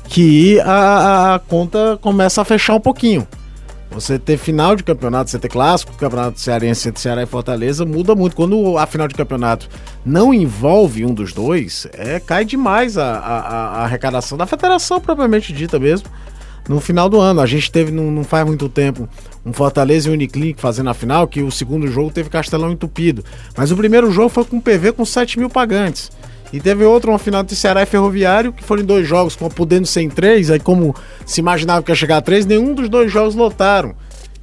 que 0.05 0.59
a, 0.61 1.35
a, 1.35 1.39
conta 1.39 1.99
começa 2.01 2.41
a 2.41 2.45
fechar 2.45 2.73
um 2.73 2.81
pouquinho. 2.81 3.27
Você 3.91 4.19
ter 4.19 4.37
final 4.37 4.75
de 4.75 4.83
campeonato, 4.83 5.31
você 5.31 5.39
ter 5.39 5.49
clássico, 5.49 5.93
campeonato 5.93 6.39
cearense 6.39 6.87
entre 6.87 7.01
Ceará 7.01 7.23
e 7.23 7.25
Fortaleza, 7.25 7.85
muda 7.85 8.13
muito. 8.13 8.35
Quando 8.35 8.77
a 8.77 8.85
final 8.85 9.07
de 9.07 9.15
campeonato 9.15 9.67
não 10.05 10.33
envolve 10.33 11.05
um 11.05 11.13
dos 11.13 11.33
dois, 11.33 11.87
é, 11.93 12.19
cai 12.19 12.45
demais 12.45 12.97
a, 12.97 13.17
a, 13.17 13.39
a 13.39 13.83
arrecadação 13.85 14.37
da 14.37 14.45
federação 14.45 15.01
propriamente 15.01 15.51
dita 15.51 15.79
mesmo 15.79 16.07
no 16.69 16.79
final 16.79 17.09
do 17.09 17.19
ano. 17.19 17.41
A 17.41 17.45
gente 17.47 17.71
teve, 17.71 17.91
não, 17.91 18.11
não 18.11 18.23
faz 18.23 18.45
muito 18.45 18.69
tempo, 18.69 19.09
um 19.43 19.51
Fortaleza 19.51 20.07
e 20.07 20.13
Uniclinic 20.13 20.61
fazendo 20.61 20.89
a 20.91 20.93
final, 20.93 21.27
que 21.27 21.41
o 21.41 21.51
segundo 21.51 21.87
jogo 21.87 22.11
teve 22.11 22.29
Castelão 22.29 22.71
entupido. 22.71 23.25
Mas 23.57 23.71
o 23.71 23.75
primeiro 23.75 24.11
jogo 24.11 24.29
foi 24.29 24.45
com 24.45 24.61
PV 24.61 24.93
com 24.93 25.03
7 25.03 25.39
mil 25.39 25.49
pagantes. 25.49 26.11
E 26.51 26.59
teve 26.59 26.83
outro, 26.83 27.11
uma 27.11 27.19
final 27.19 27.43
de 27.43 27.55
Ceará 27.55 27.83
e 27.83 27.85
Ferroviário, 27.85 28.51
que 28.51 28.63
foram 28.63 28.81
em 28.81 28.85
dois 28.85 29.07
jogos, 29.07 29.35
podendo 29.35 29.85
ser 29.85 30.01
em 30.01 30.09
três, 30.09 30.49
aí 30.49 30.59
como 30.59 30.95
se 31.25 31.39
imaginava 31.41 31.83
que 31.83 31.91
ia 31.91 31.95
chegar 31.95 32.17
a 32.17 32.21
três, 32.21 32.45
nenhum 32.45 32.73
dos 32.73 32.89
dois 32.89 33.11
jogos 33.11 33.35
lotaram. 33.35 33.95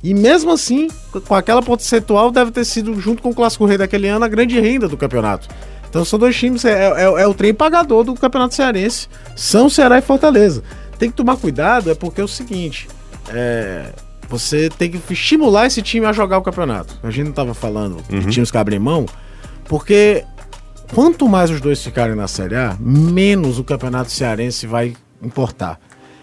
E 0.02 0.14
mesmo 0.14 0.52
assim, 0.52 0.88
com 1.26 1.34
aquela 1.34 1.60
percentual, 1.60 2.30
deve 2.30 2.52
ter 2.52 2.64
sido, 2.64 3.00
junto 3.00 3.22
com 3.22 3.30
o 3.30 3.34
Clássico 3.34 3.64
Rei 3.66 3.76
daquele 3.76 4.06
ano, 4.06 4.24
a 4.24 4.28
grande 4.28 4.60
renda 4.60 4.86
do 4.86 4.96
campeonato. 4.96 5.48
Então 5.88 6.04
são 6.04 6.18
dois 6.18 6.36
times, 6.36 6.64
é, 6.64 6.90
é, 6.90 7.02
é 7.02 7.26
o 7.26 7.34
trem 7.34 7.54
pagador 7.54 8.04
do 8.04 8.14
Campeonato 8.14 8.54
Cearense, 8.54 9.08
são 9.34 9.68
Ceará 9.68 9.98
e 9.98 10.02
Fortaleza. 10.02 10.62
Tem 10.98 11.10
que 11.10 11.16
tomar 11.16 11.36
cuidado, 11.36 11.90
é 11.90 11.94
porque 11.94 12.20
é 12.20 12.24
o 12.24 12.28
seguinte: 12.28 12.88
é, 13.30 13.92
você 14.28 14.68
tem 14.68 14.90
que 14.90 15.00
estimular 15.12 15.66
esse 15.66 15.82
time 15.82 16.06
a 16.06 16.12
jogar 16.12 16.38
o 16.38 16.42
campeonato. 16.42 16.98
A 17.02 17.10
gente 17.10 17.24
não 17.24 17.30
estava 17.30 17.54
falando 17.54 18.02
uhum. 18.10 18.20
de 18.20 18.26
times 18.30 18.50
que 18.50 18.58
abrem 18.58 18.78
mão, 18.78 19.06
porque 19.64 20.24
quanto 20.94 21.28
mais 21.28 21.50
os 21.50 21.60
dois 21.60 21.82
ficarem 21.82 22.14
na 22.14 22.28
Série 22.28 22.56
A, 22.56 22.76
menos 22.80 23.58
o 23.58 23.64
campeonato 23.64 24.10
cearense 24.10 24.66
vai 24.66 24.94
importar. 25.22 25.78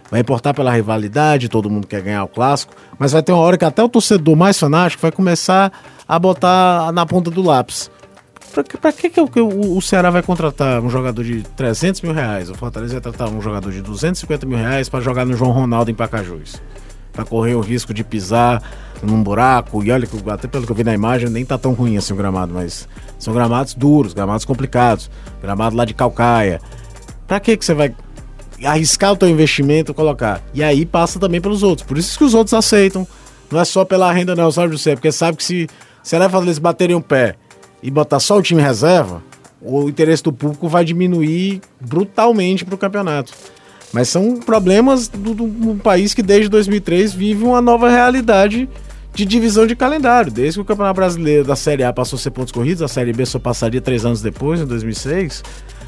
Vai 0.10 0.22
importar 0.22 0.53
pela 0.53 0.72
rivalidade, 0.72 1.50
todo 1.50 1.70
mundo 1.70 1.88
quer 1.88 2.01
ganhar 2.01 2.24
o 2.24 2.27
clássico, 2.27 2.74
mas 3.00 3.12
vai 3.12 3.24
ter 3.24 3.32
uma 3.32 3.41
hora 3.41 3.58
que 3.58 3.65
até 3.65 3.84
o 3.84 3.89
torcedor 3.89 4.36
mais 4.36 4.60
fanático 4.60 5.01
vai 5.01 5.12
começar 5.12 5.72
a 6.08 6.20
botar 6.20 6.91
na 6.91 7.05
ponta 7.05 7.32
do 7.32 7.41
lápis. 7.41 7.89
Pra, 8.53 8.63
pra 8.63 8.93
que, 8.93 9.10
que, 9.10 9.20
o, 9.20 9.75
o, 9.75 9.82
Ceará 9.82 10.12
vai 10.12 10.22
contratar 10.22 10.79
um 10.79 10.89
jogador 10.89 11.24
de 11.24 11.41
300 11.41 12.01
mil 12.01 12.13
reais? 12.13 12.51
O 12.51 12.53
Fortaleza 12.53 12.93
vai 12.93 13.01
tratar 13.01 13.27
um 13.29 13.41
jogador 13.41 13.72
de 13.72 13.82
250 13.82 14.46
mil 14.46 14.58
reais 14.58 14.88
para 14.88 15.00
jogar 15.01 15.25
no 15.25 15.36
João 15.36 15.51
Ronaldo 15.51 15.89
em 15.89 15.96
Pacajus. 15.96 16.62
Para 17.13 17.24
correr 17.24 17.55
o 17.55 17.62
risco 17.62 17.93
de 17.93 18.03
pisar 18.03 18.62
num 19.01 19.24
buraco. 19.24 19.82
E 19.84 19.91
olha, 19.91 20.05
que 20.05 20.29
até 20.29 20.48
pelo 20.48 20.65
que 20.65 20.72
eu 20.72 20.75
vi 20.75 20.84
na 20.84 20.93
imagem, 20.93 21.29
nem 21.29 21.46
tá 21.46 21.58
tão 21.58 21.72
ruim 21.72 21.96
assim 21.96 22.13
o 22.13 22.17
gramado, 22.17 22.53
mas 22.53 22.88
são 23.17 23.34
gramados 23.34 23.74
duros, 23.74 24.13
gramados 24.13 24.43
complicados, 24.43 25.10
gramado 25.41 25.75
lá 25.75 25.86
de 25.86 25.93
calcaia. 25.93 26.60
Pra 27.25 27.39
que 27.39 27.55
que 27.55 27.63
você 27.63 27.74
vai 27.74 27.96
arriscar 28.65 29.13
o 29.13 29.15
teu 29.15 29.29
investimento 29.29 29.93
colocar? 29.93 30.41
E 30.53 30.62
aí 30.62 30.86
passa 30.86 31.20
também 31.20 31.39
pelos 31.39 31.63
outros. 31.63 31.88
Por 31.88 31.98
isso 31.98 32.17
que 32.17 32.25
os 32.25 32.34
outros 32.34 32.53
aceitam. 32.53 33.08
Não 33.50 33.60
é 33.60 33.65
só 33.65 33.86
pela 33.86 34.12
renda, 34.12 34.36
não, 34.36 34.51
sabe, 34.51 34.72
José? 34.74 34.96
Porque 34.96 35.12
sabe 35.12 35.38
que 35.38 35.43
se 35.43 35.70
se 36.03 36.17
a 36.17 36.29
eles 36.41 36.60
baterem 36.60 36.98
um 36.98 37.01
pé 37.01 37.36
e 37.82 37.89
botar 37.89 38.20
só 38.20 38.38
o 38.38 38.41
time 38.41 38.62
reserva, 38.62 39.24
o 39.62 39.88
interesse 39.88 40.22
do 40.22 40.34
público 40.34 40.67
vai 40.67 40.84
diminuir 40.84 41.62
brutalmente 41.79 42.65
para 42.65 42.75
o 42.75 42.77
campeonato. 42.77 43.34
Mas 43.93 44.09
são 44.09 44.38
problemas 44.38 45.07
do, 45.07 45.35
do, 45.35 45.75
país 45.75 46.15
que 46.15 46.23
desde 46.23 46.50
2003 46.50 47.13
vive 47.13 47.43
uma 47.43 47.62
nova 47.62 47.89
realidade 47.89 48.67
de 49.13 49.23
divisão 49.23 49.67
de 49.67 49.75
calendário. 49.75 50.31
Desde 50.31 50.57
que 50.57 50.62
o 50.62 50.65
Campeonato 50.65 50.95
Brasileiro 50.95 51.45
da 51.45 51.55
Série 51.55 51.83
A 51.83 51.93
passou 51.93 52.17
a 52.17 52.19
ser 52.19 52.31
pontos 52.31 52.51
corridos, 52.51 52.81
a 52.81 52.88
Série 52.88 53.13
B 53.13 53.23
só 53.23 53.38
passaria 53.38 53.79
três 53.79 54.03
anos 54.03 54.19
depois, 54.19 54.59
em 54.59 54.65
2006. 54.65 55.43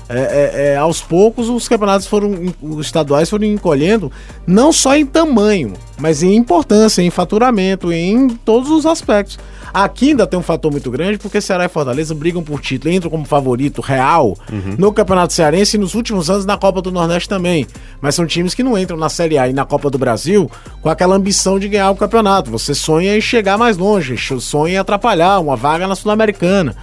É, 0.07 0.19
é, 0.19 0.67
é, 0.73 0.77
aos 0.77 1.01
poucos 1.01 1.49
os 1.49 1.67
campeonatos 1.67 2.05
foram, 2.05 2.53
os 2.61 2.85
estaduais 2.85 3.29
foram 3.29 3.45
encolhendo, 3.45 4.11
não 4.45 4.71
só 4.71 4.95
em 4.95 5.05
tamanho, 5.05 5.73
mas 5.97 6.21
em 6.21 6.35
importância, 6.35 7.01
em 7.01 7.09
faturamento, 7.09 7.91
em 7.91 8.29
todos 8.29 8.69
os 8.69 8.85
aspectos. 8.85 9.39
Aqui 9.73 10.11
ainda 10.11 10.25
tem 10.25 10.39
um 10.39 10.43
fator 10.43 10.71
muito 10.71 10.89
grande, 10.89 11.17
porque 11.17 11.41
Ceará 11.41 11.65
e 11.65 11.67
Fortaleza 11.67 12.15
brigam 12.15 12.41
por 12.41 12.61
título, 12.61 12.93
entram 12.93 13.11
como 13.11 13.25
favorito 13.25 13.81
real 13.81 14.37
uhum. 14.49 14.75
no 14.77 14.93
Campeonato 14.93 15.33
Cearense 15.33 15.75
e 15.75 15.79
nos 15.79 15.95
últimos 15.95 16.29
anos 16.29 16.45
na 16.45 16.57
Copa 16.57 16.81
do 16.81 16.93
Nordeste 16.93 17.27
também. 17.27 17.67
Mas 17.99 18.15
são 18.15 18.25
times 18.25 18.53
que 18.53 18.63
não 18.63 18.77
entram 18.77 18.95
na 18.95 19.09
Série 19.09 19.37
A 19.37 19.49
e 19.49 19.53
na 19.53 19.65
Copa 19.65 19.89
do 19.89 19.97
Brasil 19.97 20.49
com 20.81 20.87
aquela 20.87 21.15
ambição 21.15 21.59
de 21.59 21.67
ganhar 21.67 21.91
o 21.91 21.95
campeonato. 21.95 22.49
Você 22.51 22.73
sonha 22.73 23.17
em 23.17 23.21
chegar 23.21 23.57
mais 23.57 23.75
longe, 23.75 24.15
sonha 24.39 24.75
em 24.75 24.77
atrapalhar 24.77 25.39
uma 25.39 25.57
vaga 25.57 25.85
na 25.87 25.95
Sul-Americana. 25.95 26.73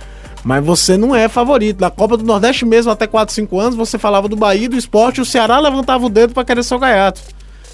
Mas 0.44 0.64
você 0.64 0.96
não 0.96 1.14
é 1.14 1.28
favorito. 1.28 1.80
Na 1.80 1.90
Copa 1.90 2.16
do 2.16 2.24
Nordeste 2.24 2.64
mesmo, 2.64 2.90
até 2.90 3.06
4, 3.06 3.34
5 3.34 3.60
anos, 3.60 3.74
você 3.74 3.98
falava 3.98 4.28
do 4.28 4.36
Bahia, 4.36 4.68
do 4.68 4.76
esporte, 4.76 5.20
o 5.20 5.24
Ceará 5.24 5.58
levantava 5.58 6.04
o 6.04 6.08
dedo 6.08 6.34
para 6.34 6.44
querer 6.44 6.62
ser 6.62 6.74
o 6.74 6.78
gaiato. 6.78 7.20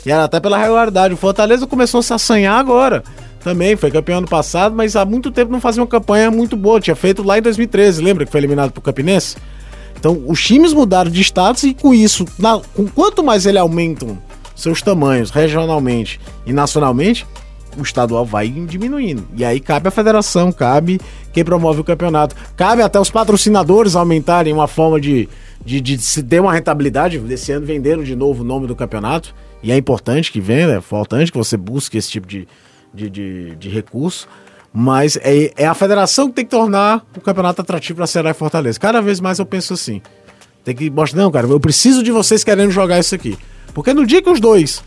E 0.05 0.11
era 0.11 0.25
até 0.25 0.39
pela 0.39 0.59
regularidade. 0.59 1.15
O 1.15 1.17
Fortaleza 1.17 1.67
começou 1.67 2.01
a 2.01 2.03
se 2.03 2.13
assanhar 2.13 2.59
agora 2.59 3.03
também, 3.41 3.77
foi 3.77 3.91
campeão 3.91 4.19
ano 4.19 4.29
passado, 4.29 4.75
mas 4.75 4.97
há 4.97 5.05
muito 5.05 5.31
tempo 5.31 5.51
não 5.51 5.61
fazia 5.61 5.83
uma 5.83 5.89
campanha 5.89 6.31
muito 6.31 6.57
boa. 6.57 6.81
Tinha 6.81 6.97
feito 6.97 7.23
lá 7.23 7.39
em 7.39 7.43
2013, 7.43 8.03
lembra 8.03 8.27
que 8.27 8.31
foi 8.31 8.41
eliminado 8.41 8.73
pro 8.73 8.83
Campinense? 8.83 9.37
Então, 9.99 10.23
os 10.27 10.43
times 10.45 10.73
mudaram 10.73 11.11
de 11.11 11.21
status 11.21 11.65
e 11.65 11.75
com 11.75 11.93
isso, 11.93 12.25
na, 12.39 12.61
com 12.75 12.87
quanto 12.87 13.23
mais 13.23 13.47
ele 13.47 13.59
aumentam 13.59 14.19
seus 14.55 14.83
tamanhos 14.83 15.31
regionalmente 15.31 16.21
e 16.47 16.53
nacionalmente, 16.53 17.27
o 17.77 17.83
estadual 17.83 18.25
vai 18.25 18.49
diminuindo. 18.49 19.27
E 19.37 19.45
aí 19.45 19.61
cabe 19.61 19.89
a 19.89 19.91
federação, 19.91 20.51
cabe 20.53 21.01
quem 21.33 21.45
promove 21.45 21.81
o 21.81 21.85
campeonato, 21.85 22.35
cabe 22.57 22.83
até 22.83 22.99
os 22.99 23.11
patrocinadores 23.11 23.95
aumentarem 23.95 24.53
uma 24.53 24.67
forma 24.67 25.01
de, 25.01 25.29
de, 25.65 25.81
de 25.81 25.99
se 25.99 26.23
ter 26.23 26.41
uma 26.41 26.53
rentabilidade. 26.53 27.19
Desse 27.19 27.53
ano 27.53 27.67
venderam 27.67 28.03
de 28.03 28.17
novo 28.17 28.43
o 28.43 28.47
nome 28.47 28.67
do 28.67 28.75
campeonato, 28.75 29.35
e 29.63 29.73
é 29.73 29.77
importante 29.77 30.33
que 30.33 30.41
venda, 30.41 30.75
é 30.75 30.79
importante 30.79 31.33
que 31.33 31.39
você 31.39 31.57
busque 31.57 31.99
esse 31.99 32.11
tipo 32.11 32.27
de, 32.27 32.49
de, 32.95 33.11
de, 33.11 33.57
de 33.57 33.69
recurso. 33.69 34.29
Mas 34.73 35.17
é, 35.23 35.51
é 35.57 35.67
a 35.67 35.75
federação 35.75 36.29
que 36.29 36.35
tem 36.35 36.45
que 36.45 36.51
tornar 36.51 37.05
o 37.17 37.21
campeonato 37.21 37.63
atrativo 37.63 37.97
para 37.97 38.07
Ceará 38.07 38.31
e 38.31 38.35
Fortaleza. 38.35 38.79
Cada 38.79 39.01
vez 39.01 39.19
mais 39.19 39.39
eu 39.39 39.47
penso 39.47 39.73
assim. 39.75 40.03
Tem 40.63 40.75
que 40.75 40.91
mostrar, 40.91 41.23
não, 41.23 41.31
cara, 41.31 41.47
eu 41.47 41.59
preciso 41.59 42.03
de 42.03 42.11
vocês 42.13 42.45
querendo 42.45 42.71
jogar 42.71 42.99
isso 42.99 43.15
aqui. 43.15 43.39
Porque 43.73 43.95
no 43.95 44.05
dia 44.05 44.21
que 44.21 44.29
os 44.29 44.39
dois 44.39 44.83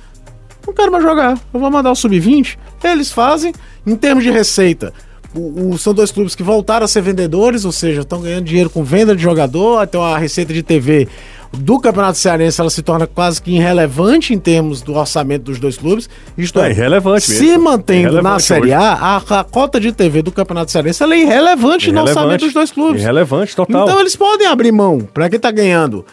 não 0.65 0.73
quero 0.73 0.91
mais 0.91 1.03
jogar, 1.03 1.37
eu 1.53 1.59
vou 1.59 1.71
mandar 1.71 1.91
o 1.91 1.95
sub-20, 1.95 2.57
eles 2.83 3.11
fazem, 3.11 3.53
em 3.85 3.95
termos 3.95 4.23
de 4.23 4.31
receita. 4.31 4.93
O, 5.33 5.69
o, 5.69 5.77
são 5.77 5.93
dois 5.93 6.11
clubes 6.11 6.35
que 6.35 6.43
voltaram 6.43 6.83
a 6.83 6.87
ser 6.87 7.01
vendedores, 7.01 7.63
ou 7.63 7.71
seja, 7.71 8.01
estão 8.01 8.21
ganhando 8.21 8.45
dinheiro 8.45 8.69
com 8.69 8.83
venda 8.83 9.15
de 9.15 9.21
jogador, 9.21 9.81
então 9.83 10.03
a 10.03 10.17
receita 10.17 10.53
de 10.53 10.61
TV 10.61 11.07
do 11.53 11.79
Campeonato 11.79 12.17
Cearense 12.17 12.59
ela 12.59 12.69
se 12.69 12.81
torna 12.81 13.05
quase 13.05 13.41
que 13.41 13.51
irrelevante 13.51 14.33
em 14.33 14.39
termos 14.39 14.81
do 14.81 14.93
orçamento 14.93 15.43
dos 15.43 15.59
dois 15.59 15.77
clubes. 15.77 16.09
Isto 16.37 16.59
é, 16.59 16.67
é 16.67 16.71
irrelevante 16.71 17.25
se 17.25 17.43
mesmo. 17.43 17.63
mantendo 17.63 17.99
irrelevante 17.99 18.23
na 18.23 18.39
Série 18.39 18.73
A, 18.73 18.93
a, 18.93 19.17
a, 19.17 19.43
cota 19.43 19.79
de 19.79 19.91
TV 19.91 20.21
do 20.21 20.31
Campeonato 20.31 20.71
Cearense 20.71 21.03
ela 21.03 21.13
é 21.13 21.19
irrelevante, 21.19 21.89
irrelevante 21.89 21.91
no 21.91 22.01
orçamento 22.01 22.45
dos 22.45 22.53
dois 22.53 22.71
clubes. 22.71 23.01
Irrelevante, 23.01 23.55
total. 23.55 23.83
Então 23.83 23.99
eles 23.99 24.15
podem 24.15 24.47
abrir 24.47 24.71
mão. 24.71 24.99
Para 25.13 25.29
quem 25.29 25.37
está 25.37 25.51
ganhando 25.51 26.05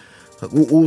o, 0.53 0.85
o, 0.85 0.87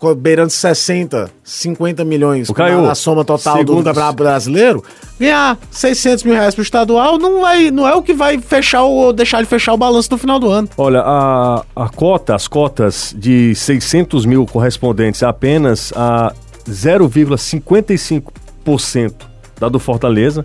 o, 0.00 0.14
beirando 0.14 0.50
60, 0.50 1.30
50 1.44 2.04
milhões 2.04 2.48
o 2.48 2.54
Caio, 2.54 2.80
na, 2.82 2.94
soma 2.94 3.24
total 3.24 3.58
segundo... 3.58 3.78
do 3.78 3.84
Campeonato 3.84 4.16
Brasileiro, 4.16 4.82
ganhar 5.18 5.58
600 5.70 6.24
mil 6.24 6.34
reais 6.34 6.54
pro 6.54 6.62
estadual 6.62 7.18
não, 7.18 7.40
vai, 7.40 7.70
não 7.70 7.86
é 7.86 7.94
o 7.94 8.02
que 8.02 8.12
vai 8.12 8.38
fechar 8.38 8.82
ou 8.82 9.12
deixar 9.12 9.38
ele 9.38 9.46
fechar 9.46 9.72
o 9.74 9.76
balanço 9.76 10.08
no 10.10 10.18
final 10.18 10.40
do 10.40 10.50
ano. 10.50 10.68
Olha, 10.76 11.02
a, 11.04 11.64
a 11.76 11.88
cota, 11.88 12.34
as 12.34 12.48
cotas 12.48 13.14
de 13.16 13.54
600 13.54 14.26
mil 14.26 14.44
correspondentes 14.44 15.22
apenas 15.22 15.92
a 15.94 16.34
0,55% 16.68 19.14
da 19.60 19.68
do 19.68 19.78
Fortaleza 19.78 20.44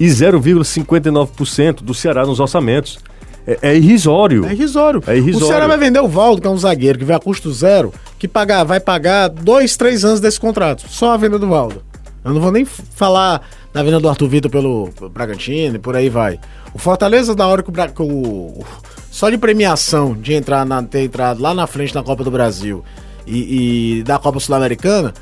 e 0.00 0.06
0,59% 0.06 1.76
do 1.76 1.94
Ceará 1.94 2.26
nos 2.26 2.40
orçamentos. 2.40 2.98
É, 3.46 3.58
é, 3.62 3.76
irrisório. 3.76 4.46
É 4.46 4.52
irrisório. 4.52 5.02
É 5.06 5.16
irrisório. 5.16 5.46
O 5.46 5.48
Ceará 5.48 5.66
vai 5.66 5.76
vender 5.76 6.00
o 6.00 6.08
Valdo, 6.08 6.40
que 6.40 6.46
é 6.46 6.50
um 6.50 6.56
zagueiro 6.56 6.98
que 6.98 7.04
vai 7.04 7.16
a 7.16 7.20
custo 7.20 7.52
zero, 7.52 7.92
que 8.18 8.26
pagar, 8.26 8.64
vai 8.64 8.80
pagar 8.80 9.28
dois, 9.28 9.76
três 9.76 10.04
anos 10.04 10.20
desse 10.20 10.40
contrato. 10.40 10.84
Só 10.88 11.12
a 11.12 11.16
venda 11.16 11.38
do 11.38 11.46
Valdo. 11.46 11.82
Eu 12.24 12.32
não 12.32 12.40
vou 12.40 12.50
nem 12.50 12.64
falar 12.64 13.42
da 13.72 13.82
venda 13.82 14.00
do 14.00 14.08
Arthur 14.08 14.28
Vitor 14.28 14.50
pelo, 14.50 14.88
pelo 14.96 15.10
Bragantino 15.10 15.76
e 15.76 15.78
por 15.78 15.94
aí 15.94 16.08
vai. 16.08 16.40
O 16.72 16.78
Fortaleza, 16.78 17.34
na 17.34 17.46
hora 17.46 17.62
que 17.62 17.70
o, 17.70 17.72
que 17.72 18.02
o 18.02 18.64
só 19.10 19.28
de 19.28 19.36
premiação 19.36 20.14
de 20.14 20.32
entrar 20.32 20.64
na, 20.64 20.82
ter 20.82 21.04
entrado 21.04 21.42
lá 21.42 21.52
na 21.52 21.66
frente 21.66 21.94
na 21.94 22.02
Copa 22.02 22.24
do 22.24 22.30
Brasil 22.30 22.82
e, 23.26 23.98
e 23.98 24.02
da 24.02 24.18
Copa 24.18 24.40
Sul-Americana, 24.40 25.12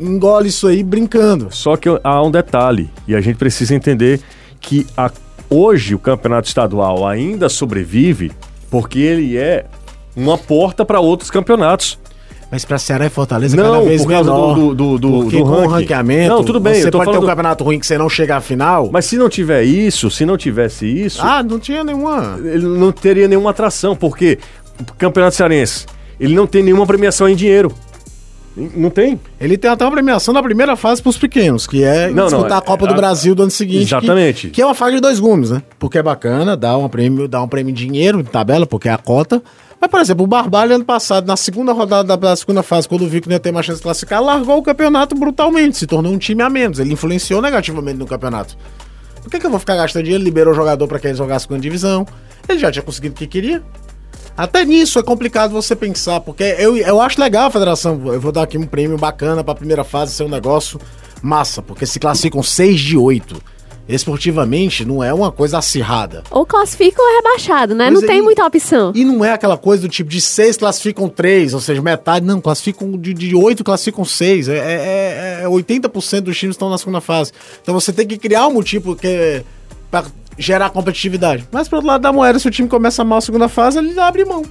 engole 0.00 0.48
isso 0.48 0.66
aí 0.66 0.82
brincando. 0.82 1.48
Só 1.50 1.76
que 1.76 1.88
há 2.02 2.22
um 2.22 2.30
detalhe, 2.30 2.90
e 3.06 3.14
a 3.14 3.20
gente 3.20 3.36
precisa 3.36 3.74
entender 3.74 4.20
que 4.60 4.86
a 4.96 5.10
Hoje 5.52 5.94
o 5.94 5.98
campeonato 5.98 6.48
estadual 6.48 7.06
ainda 7.06 7.46
sobrevive 7.50 8.32
porque 8.70 8.98
ele 8.98 9.36
é 9.36 9.66
uma 10.16 10.38
porta 10.38 10.82
para 10.82 10.98
outros 10.98 11.30
campeonatos. 11.30 11.98
Mas 12.50 12.64
para 12.64 12.78
Ceará 12.78 13.04
e 13.04 13.10
Fortaleza 13.10 13.54
não, 13.54 13.64
cada 13.64 13.80
vez 13.84 14.02
por 14.02 14.10
causa 14.10 14.30
menor. 14.30 14.54
Do, 14.54 14.74
do, 14.74 14.98
do, 14.98 15.10
porque 15.10 15.36
do 15.36 15.44
ranking. 15.44 15.68
ranqueamento, 15.68 16.28
não, 16.34 16.44
tudo 16.44 16.58
bem, 16.58 16.80
você 16.80 16.90
pode 16.90 17.10
ter 17.10 17.18
um 17.18 17.26
campeonato 17.26 17.64
ruim 17.64 17.78
que 17.78 17.86
você 17.86 17.98
não 17.98 18.08
chega 18.08 18.36
à 18.36 18.40
final. 18.40 18.88
Mas 18.90 19.04
se 19.04 19.18
não 19.18 19.28
tiver 19.28 19.62
isso, 19.62 20.10
se 20.10 20.24
não 20.24 20.38
tivesse 20.38 20.86
isso... 20.86 21.20
Ah, 21.22 21.42
não 21.42 21.58
tinha 21.58 21.84
nenhuma... 21.84 22.38
Ele 22.42 22.66
não 22.66 22.90
teria 22.90 23.28
nenhuma 23.28 23.50
atração, 23.50 23.94
porque 23.94 24.38
o 24.80 24.94
campeonato 24.94 25.36
cearense, 25.36 25.86
ele 26.18 26.34
não 26.34 26.46
tem 26.46 26.62
nenhuma 26.62 26.86
premiação 26.86 27.28
em 27.28 27.36
dinheiro. 27.36 27.74
Não 28.56 28.90
tem. 28.90 29.18
Ele 29.40 29.56
tem 29.56 29.70
até 29.70 29.84
uma 29.84 29.90
premiação 29.90 30.34
na 30.34 30.42
primeira 30.42 30.76
fase 30.76 31.00
para 31.00 31.10
os 31.10 31.16
pequenos, 31.16 31.66
que 31.66 31.82
é 31.82 32.10
não, 32.10 32.24
disputar 32.24 32.50
não, 32.50 32.58
a 32.58 32.62
Copa 32.62 32.84
é, 32.84 32.88
do 32.88 32.94
Brasil 32.94 33.34
do 33.34 33.42
ano 33.42 33.50
seguinte. 33.50 33.84
Exatamente. 33.84 34.48
Que, 34.48 34.54
que, 34.54 34.62
é 34.62 34.66
uma 34.66 34.74
faca 34.74 34.92
de 34.92 35.00
dois 35.00 35.18
gumes, 35.18 35.50
né? 35.50 35.62
Porque 35.78 35.98
é 35.98 36.02
bacana, 36.02 36.56
dá 36.56 36.76
um 36.76 36.88
prêmio, 36.88 37.26
dá 37.26 37.42
um 37.42 37.48
prêmio 37.48 37.70
em 37.70 37.74
dinheiro 37.74 38.20
em 38.20 38.24
tabela, 38.24 38.66
porque 38.66 38.88
é 38.88 38.92
a 38.92 38.98
cota. 38.98 39.42
Mas, 39.80 39.90
por 39.90 40.00
exemplo, 40.00 40.24
o 40.24 40.28
Barbalho, 40.28 40.76
ano 40.76 40.84
passado, 40.84 41.26
na 41.26 41.36
segunda 41.36 41.72
rodada 41.72 42.16
da, 42.16 42.36
segunda 42.36 42.62
fase, 42.62 42.86
quando 42.86 43.08
viu 43.08 43.20
que 43.20 43.28
não 43.28 43.34
ia 43.34 43.40
ter 43.40 43.50
mais 43.50 43.66
chance 43.66 43.78
de 43.78 43.82
classificar, 43.82 44.22
largou 44.22 44.58
o 44.58 44.62
campeonato 44.62 45.14
brutalmente, 45.14 45.76
se 45.76 45.86
tornou 45.86 46.12
um 46.12 46.18
time 46.18 46.42
a 46.42 46.50
menos. 46.50 46.78
Ele 46.78 46.92
influenciou 46.92 47.42
negativamente 47.42 47.98
no 47.98 48.06
campeonato. 48.06 48.56
Por 49.22 49.30
que, 49.30 49.40
que 49.40 49.46
eu 49.46 49.50
vou 49.50 49.58
ficar 49.58 49.76
gastando 49.76 50.04
dinheiro? 50.04 50.22
Liberou 50.22 50.52
o 50.52 50.56
jogador 50.56 50.86
para 50.86 50.98
que 50.98 51.08
ele 51.08 51.14
jogasse 51.14 51.48
com 51.48 51.54
a 51.54 51.58
divisão. 51.58 52.06
Ele 52.48 52.58
já 52.58 52.70
tinha 52.70 52.82
conseguido 52.82 53.14
o 53.14 53.18
que 53.18 53.26
queria. 53.26 53.62
Até 54.36 54.64
nisso 54.64 54.98
é 54.98 55.02
complicado 55.02 55.52
você 55.52 55.76
pensar, 55.76 56.20
porque 56.20 56.42
eu, 56.58 56.76
eu 56.76 57.00
acho 57.00 57.20
legal 57.20 57.46
a 57.46 57.50
federação. 57.50 58.00
Eu 58.06 58.20
vou 58.20 58.32
dar 58.32 58.42
aqui 58.42 58.56
um 58.56 58.66
prêmio 58.66 58.96
bacana 58.96 59.44
para 59.44 59.52
a 59.52 59.56
primeira 59.56 59.84
fase 59.84 60.12
ser 60.12 60.24
um 60.24 60.28
negócio 60.28 60.80
massa, 61.22 61.62
porque 61.62 61.86
se 61.86 62.00
classificam 62.00 62.42
6 62.42 62.80
de 62.80 62.96
8 62.96 63.52
esportivamente 63.88 64.84
não 64.84 65.02
é 65.02 65.12
uma 65.12 65.32
coisa 65.32 65.58
acirrada. 65.58 66.22
Ou 66.30 66.46
classificam 66.46 67.04
ou 67.04 67.10
é 67.10 67.16
rebaixado, 67.16 67.74
né? 67.74 67.90
Mas 67.90 68.00
não 68.00 68.08
tem 68.08 68.22
muita 68.22 68.46
opção. 68.46 68.92
E 68.94 69.04
não 69.04 69.24
é 69.24 69.32
aquela 69.32 69.56
coisa 69.56 69.82
do 69.82 69.88
tipo 69.88 70.08
de 70.08 70.20
seis 70.20 70.56
classificam 70.56 71.08
três, 71.08 71.54
ou 71.54 71.60
seja, 71.60 71.82
metade. 71.82 72.24
Não, 72.24 72.40
classificam 72.40 72.92
de, 72.96 73.12
de 73.12 73.34
oito 73.34 73.64
classificam 73.64 74.04
seis. 74.04 74.48
É, 74.48 74.56
é, 74.56 75.40
é 75.42 75.46
80% 75.46 76.20
dos 76.20 76.38
times 76.38 76.54
estão 76.54 76.70
na 76.70 76.78
segunda 76.78 77.00
fase. 77.00 77.32
Então 77.60 77.74
você 77.74 77.92
tem 77.92 78.06
que 78.06 78.16
criar 78.16 78.46
um 78.46 78.54
motivo 78.54 78.94
que 78.94 79.42
para 79.90 80.06
gerar 80.38 80.70
competitividade. 80.70 81.46
Mas 81.50 81.68
pro 81.68 81.78
outro 81.78 81.88
lado 81.88 82.02
da 82.02 82.12
moeda, 82.12 82.38
se 82.38 82.48
o 82.48 82.50
time 82.50 82.68
começa 82.68 83.04
mal 83.04 83.18
a 83.18 83.20
segunda 83.20 83.48
fase, 83.48 83.78
ele 83.78 83.98
abre 83.98 84.24
mão. 84.24 84.44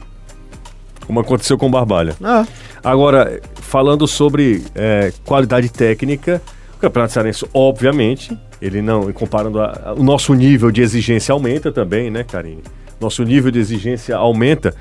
Como 1.05 1.19
aconteceu 1.19 1.57
com 1.57 1.67
o 1.67 1.69
Barbalha. 1.69 2.15
Ah. 2.23 2.45
Agora, 2.83 3.41
falando 3.55 4.07
sobre 4.07 4.63
é, 4.75 5.11
qualidade 5.25 5.69
técnica, 5.69 6.41
o 6.75 6.79
Campeonato 6.79 7.13
Cearense, 7.13 7.45
obviamente, 7.53 8.37
ele 8.61 8.81
não, 8.81 9.11
comparando 9.11 9.59
a, 9.59 9.81
a, 9.85 9.93
o 9.93 10.03
nosso 10.03 10.33
nível 10.33 10.71
de 10.71 10.81
exigência 10.81 11.33
aumenta 11.33 11.71
também, 11.71 12.09
né, 12.09 12.23
Karine? 12.23 12.63
Nosso 12.99 13.23
nível 13.23 13.51
de 13.51 13.59
exigência 13.59 14.15
aumenta. 14.15 14.73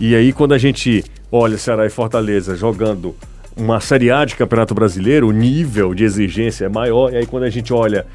E 0.00 0.14
aí, 0.14 0.32
quando 0.32 0.54
a 0.54 0.58
gente 0.58 1.04
olha 1.30 1.58
Ceará 1.58 1.86
e 1.86 1.90
Fortaleza 1.90 2.56
jogando 2.56 3.14
uma 3.56 3.80
Série 3.80 4.10
A 4.10 4.24
de 4.24 4.36
Campeonato 4.36 4.74
Brasileiro, 4.74 5.28
o 5.28 5.32
nível 5.32 5.94
de 5.94 6.04
exigência 6.04 6.66
é 6.66 6.68
maior. 6.68 7.12
E 7.12 7.16
aí 7.16 7.26
quando 7.26 7.44
a 7.44 7.50
gente 7.50 7.72
olha, 7.72 8.06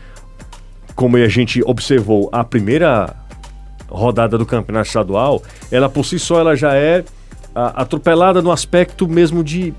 como 1.02 1.18
a 1.18 1.28
gente 1.28 1.64
observou, 1.66 2.30
a 2.32 2.44
primeira 2.44 3.16
rodada 3.90 4.38
do 4.38 4.46
Campeonato 4.46 4.86
Estadual, 4.86 5.42
ela 5.72 5.90
por 5.90 6.06
si 6.06 6.20
só 6.20 6.40
ela 6.40 6.56
já 6.56 6.76
é 6.76 7.04
atropelada 7.56 8.40
no 8.40 8.52
aspecto 8.52 9.08
mesmo 9.08 9.44
de 9.44 9.74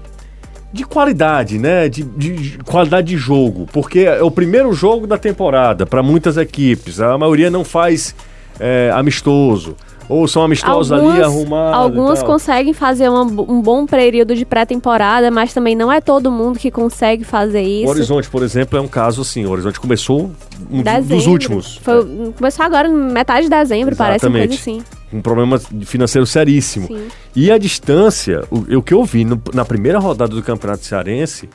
de 0.72 0.84
qualidade, 0.84 1.58
né? 1.60 1.88
De, 1.88 2.02
de, 2.02 2.34
de, 2.34 2.58
qualidade 2.64 3.06
de 3.06 3.16
jogo, 3.16 3.68
porque 3.72 4.00
é 4.00 4.20
o 4.20 4.32
primeiro 4.32 4.72
jogo 4.72 5.06
da 5.06 5.16
temporada 5.16 5.86
para 5.86 6.02
muitas 6.02 6.36
equipes. 6.36 6.98
A 6.98 7.16
maioria 7.16 7.50
não 7.50 7.62
faz 7.62 8.16
é, 8.58 8.90
amistoso. 8.92 9.76
Ou 10.08 10.26
são 10.26 10.42
amistosos 10.42 10.92
alguns, 10.92 11.12
ali 11.12 11.22
arrumados. 11.22 11.78
Alguns 11.78 12.22
conseguem 12.22 12.72
fazer 12.72 13.08
uma, 13.08 13.22
um 13.22 13.60
bom 13.60 13.86
período 13.86 14.34
de 14.34 14.44
pré-temporada, 14.44 15.30
mas 15.30 15.54
também 15.54 15.74
não 15.74 15.90
é 15.90 16.00
todo 16.00 16.30
mundo 16.30 16.58
que 16.58 16.70
consegue 16.70 17.24
fazer 17.24 17.62
isso. 17.62 17.86
O 17.86 17.90
Horizonte, 17.90 18.28
por 18.28 18.42
exemplo, 18.42 18.78
é 18.78 18.80
um 18.80 18.88
caso 18.88 19.22
assim. 19.22 19.46
O 19.46 19.50
Horizonte 19.50 19.80
começou 19.80 20.30
um 20.70 20.82
dezembro. 20.82 21.16
dos 21.16 21.26
últimos. 21.26 21.76
Foi, 21.78 22.00
é. 22.00 22.32
Começou 22.36 22.64
agora, 22.64 22.88
metade 22.88 23.44
de 23.44 23.50
dezembro, 23.50 23.94
Exatamente. 23.94 24.20
parece 24.20 24.26
uma 24.26 24.38
coisa 24.38 24.54
assim. 24.54 24.82
Um 25.12 25.20
problema 25.20 25.58
financeiro 25.58 26.26
seríssimo. 26.26 26.86
Sim. 26.86 27.08
E 27.36 27.50
a 27.50 27.58
distância, 27.58 28.44
o, 28.50 28.78
o 28.78 28.82
que 28.82 28.94
eu 28.94 29.04
vi 29.04 29.24
no, 29.24 29.40
na 29.54 29.64
primeira 29.64 29.98
rodada 29.98 30.34
do 30.34 30.42
Campeonato 30.42 30.84
Cearense 30.84 31.48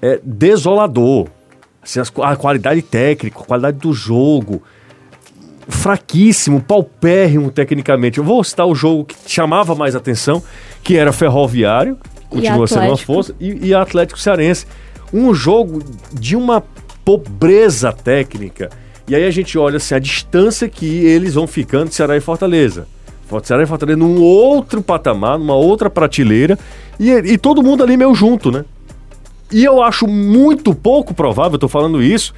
é 0.00 0.20
desolador. 0.22 1.28
Assim, 1.82 2.00
a 2.22 2.36
qualidade 2.36 2.80
técnica, 2.80 3.38
a 3.38 3.44
qualidade 3.44 3.78
do 3.78 3.92
jogo 3.92 4.62
fraquíssimo, 5.68 6.60
paupérrimo 6.60 7.50
tecnicamente. 7.50 8.18
Eu 8.18 8.24
vou 8.24 8.42
citar 8.42 8.66
o 8.66 8.74
jogo 8.74 9.04
que 9.04 9.16
chamava 9.26 9.74
mais 9.74 9.94
atenção, 9.94 10.42
que 10.82 10.96
era 10.96 11.12
Ferroviário, 11.12 11.98
continua 12.28 12.66
sendo 12.66 12.86
uma 12.86 12.96
força, 12.96 13.34
e, 13.40 13.68
e 13.68 13.74
Atlético 13.74 14.18
Cearense. 14.18 14.66
Um 15.12 15.32
jogo 15.34 15.82
de 16.12 16.36
uma 16.36 16.62
pobreza 17.04 17.92
técnica. 17.92 18.70
E 19.06 19.14
aí 19.14 19.24
a 19.24 19.30
gente 19.30 19.58
olha 19.58 19.76
assim, 19.76 19.94
a 19.94 19.98
distância 19.98 20.68
que 20.68 20.86
eles 20.86 21.34
vão 21.34 21.46
ficando 21.46 21.88
de 21.88 21.94
Ceará 21.94 22.16
e 22.16 22.20
Fortaleza. 22.20 22.86
Ceará 23.42 23.62
e 23.62 23.66
Fortaleza 23.66 23.98
num 23.98 24.20
outro 24.20 24.80
patamar, 24.82 25.38
numa 25.38 25.54
outra 25.54 25.90
prateleira, 25.90 26.58
e, 26.98 27.10
e 27.10 27.38
todo 27.38 27.62
mundo 27.62 27.82
ali 27.82 27.96
meio 27.96 28.14
junto, 28.14 28.50
né? 28.50 28.64
E 29.52 29.64
eu 29.64 29.82
acho 29.82 30.06
muito 30.06 30.74
pouco 30.74 31.12
provável, 31.12 31.52
eu 31.54 31.58
tô 31.58 31.68
falando 31.68 32.02
isso, 32.02 32.32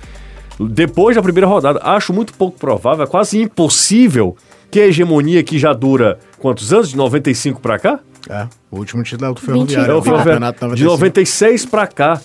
depois 0.58 1.16
da 1.16 1.22
primeira 1.22 1.46
rodada. 1.46 1.80
Acho 1.82 2.12
muito 2.12 2.32
pouco 2.34 2.58
provável, 2.58 3.04
é 3.04 3.06
quase 3.06 3.40
impossível 3.40 4.36
que 4.70 4.80
a 4.80 4.86
hegemonia 4.86 5.42
que 5.42 5.58
já 5.58 5.72
dura 5.72 6.18
quantos 6.38 6.72
anos? 6.72 6.90
De 6.90 6.96
95 6.96 7.60
para 7.60 7.78
cá? 7.78 8.00
É, 8.28 8.46
o 8.70 8.78
último 8.78 9.02
título 9.02 9.34
do 9.34 9.40
Ferroviário. 9.40 9.92
É 9.92 9.94
o 9.94 10.02
Ferroviário. 10.02 10.74
De 10.74 10.84
96 10.84 11.66
para 11.66 11.86
cá. 11.86 12.20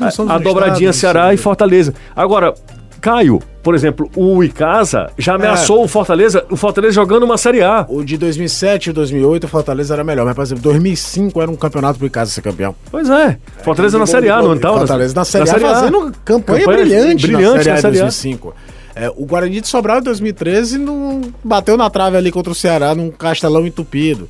A, 0.00 0.34
a 0.34 0.38
dobradinha 0.38 0.92
Ceará 0.92 1.34
e 1.34 1.36
Fortaleza. 1.36 1.92
Agora, 2.16 2.54
Caio, 3.00 3.40
por 3.62 3.74
exemplo, 3.74 4.10
o 4.16 4.42
Icasa 4.42 5.10
já 5.16 5.34
ameaçou 5.34 5.82
é. 5.82 5.84
o 5.84 5.88
Fortaleza, 5.88 6.44
o 6.50 6.56
Fortaleza 6.56 6.94
jogando 6.94 7.22
uma 7.22 7.38
Série 7.38 7.62
A. 7.62 7.86
O 7.88 8.02
de 8.02 8.16
2007 8.18 8.90
e 8.90 8.92
2008 8.92 9.44
o 9.44 9.48
Fortaleza 9.48 9.94
era 9.94 10.02
melhor, 10.02 10.24
mas 10.24 10.34
por 10.34 10.42
exemplo, 10.42 10.62
2005 10.64 11.40
era 11.40 11.50
um 11.50 11.56
campeonato 11.56 11.98
pro 11.98 12.06
Icasa 12.06 12.30
ser 12.30 12.42
campeão. 12.42 12.74
Pois 12.90 13.08
é. 13.08 13.38
Fortaleza 13.62 13.96
é, 13.96 14.00
na 14.00 14.06
Série 14.06 14.28
A, 14.30 14.42
não 14.42 14.54
então? 14.54 14.76
Fortaleza 14.78 15.14
na 15.14 15.24
Série, 15.24 15.44
na 15.44 15.52
série 15.52 15.64
A, 15.64 15.74
fazendo 15.74 16.12
campanha, 16.24 16.60
campanha 16.60 16.84
brilhante, 16.84 17.26
brilhante 17.26 17.68
na 17.68 17.76
Série 17.76 17.86
A 17.86 17.88
em 17.88 17.92
2005. 17.92 18.54
É, 18.94 19.08
o 19.10 19.24
Guarani 19.24 19.60
de 19.60 19.68
Sobral 19.68 20.00
em 20.00 20.02
2013 20.02 20.78
não 20.78 21.22
bateu 21.42 21.76
na 21.76 21.88
trave 21.88 22.16
ali 22.16 22.30
contra 22.30 22.52
o 22.52 22.54
Ceará 22.54 22.94
num 22.94 23.10
castelão 23.10 23.66
entupido. 23.66 24.28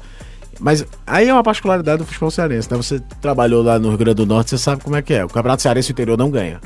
Mas 0.60 0.86
aí 1.04 1.28
é 1.28 1.32
uma 1.32 1.42
particularidade 1.42 1.98
do 1.98 2.04
futebol 2.04 2.30
cearense, 2.30 2.70
né? 2.70 2.76
Você 2.76 3.00
trabalhou 3.20 3.64
lá 3.64 3.80
no 3.80 3.88
Rio 3.88 3.98
Grande 3.98 4.16
do 4.16 4.26
Norte, 4.26 4.50
você 4.50 4.58
sabe 4.58 4.84
como 4.84 4.94
é 4.94 5.02
que 5.02 5.12
é. 5.12 5.24
O 5.24 5.28
Campeonato 5.28 5.62
Cearense 5.62 5.90
interior 5.90 6.16
não 6.16 6.30
ganha. 6.30 6.60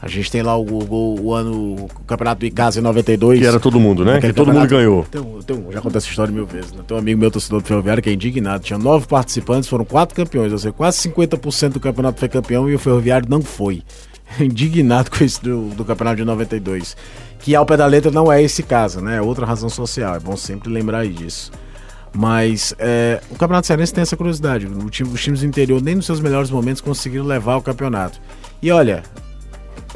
A 0.00 0.08
gente 0.08 0.30
tem 0.30 0.42
lá 0.42 0.56
o, 0.56 0.64
o, 0.64 1.20
o 1.22 1.34
ano, 1.34 1.74
o 1.74 1.88
campeonato 2.06 2.40
do 2.40 2.46
Icasa 2.46 2.78
em 2.78 2.82
92. 2.82 3.40
Que 3.40 3.46
era 3.46 3.58
todo 3.58 3.80
mundo, 3.80 4.04
né? 4.04 4.20
Que 4.20 4.32
todo 4.32 4.52
mundo 4.52 4.66
ganhou. 4.66 5.04
Tem, 5.04 5.22
tem, 5.46 5.72
já 5.72 5.80
contei 5.80 5.98
essa 5.98 6.08
história 6.08 6.32
mil 6.32 6.46
vezes. 6.46 6.72
Né? 6.72 6.82
Tem 6.86 6.96
um 6.96 7.00
amigo 7.00 7.18
meu, 7.18 7.30
torcedor 7.30 7.62
do 7.62 7.66
Ferroviário, 7.66 8.02
que 8.02 8.10
é 8.10 8.12
indignado. 8.12 8.62
Tinha 8.62 8.78
nove 8.78 9.06
participantes, 9.06 9.68
foram 9.68 9.84
quatro 9.84 10.14
campeões. 10.14 10.52
Ou 10.52 10.58
seja, 10.58 10.72
quase 10.72 11.08
50% 11.08 11.70
do 11.70 11.80
campeonato 11.80 12.20
foi 12.20 12.28
campeão 12.28 12.68
e 12.68 12.74
o 12.74 12.78
Ferroviário 12.78 13.26
não 13.28 13.40
foi. 13.40 13.82
indignado 14.40 15.10
com 15.10 15.24
isso 15.24 15.42
do, 15.42 15.68
do, 15.70 15.84
campeonato 15.84 16.16
de 16.16 16.24
92. 16.24 16.96
Que 17.38 17.54
ao 17.54 17.64
pé 17.64 17.76
da 17.76 17.86
letra 17.86 18.10
não 18.10 18.32
é 18.32 18.42
esse 18.42 18.62
caso, 18.62 19.00
né? 19.00 19.16
É 19.16 19.22
outra 19.22 19.46
razão 19.46 19.68
social. 19.68 20.16
É 20.16 20.20
bom 20.20 20.36
sempre 20.36 20.70
lembrar 20.70 21.06
disso. 21.06 21.52
Mas 22.12 22.74
é, 22.78 23.20
o 23.30 23.34
Campeonato 23.34 23.66
Cearense 23.66 23.92
tem 23.92 24.02
essa 24.02 24.16
curiosidade. 24.16 24.66
Time, 24.90 25.10
os 25.12 25.22
times 25.22 25.40
do 25.40 25.46
interior, 25.46 25.82
nem 25.82 25.94
nos 25.94 26.06
seus 26.06 26.18
melhores 26.18 26.50
momentos, 26.50 26.80
conseguiram 26.80 27.26
levar 27.26 27.56
o 27.56 27.62
campeonato. 27.62 28.18
E 28.62 28.70
olha, 28.70 29.02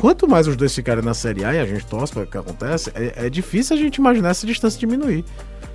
quanto 0.00 0.26
mais 0.26 0.48
os 0.48 0.56
dois 0.56 0.74
ficarem 0.74 1.04
na 1.04 1.12
Série 1.12 1.44
A 1.44 1.54
e 1.54 1.60
a 1.60 1.66
gente 1.66 1.84
torce 1.84 2.10
para 2.12 2.24
que 2.24 2.36
acontece, 2.36 2.90
é, 2.94 3.26
é, 3.26 3.30
difícil 3.30 3.76
a 3.76 3.78
gente 3.78 3.96
imaginar 3.96 4.30
essa 4.30 4.46
distância 4.46 4.80
diminuir. 4.80 5.24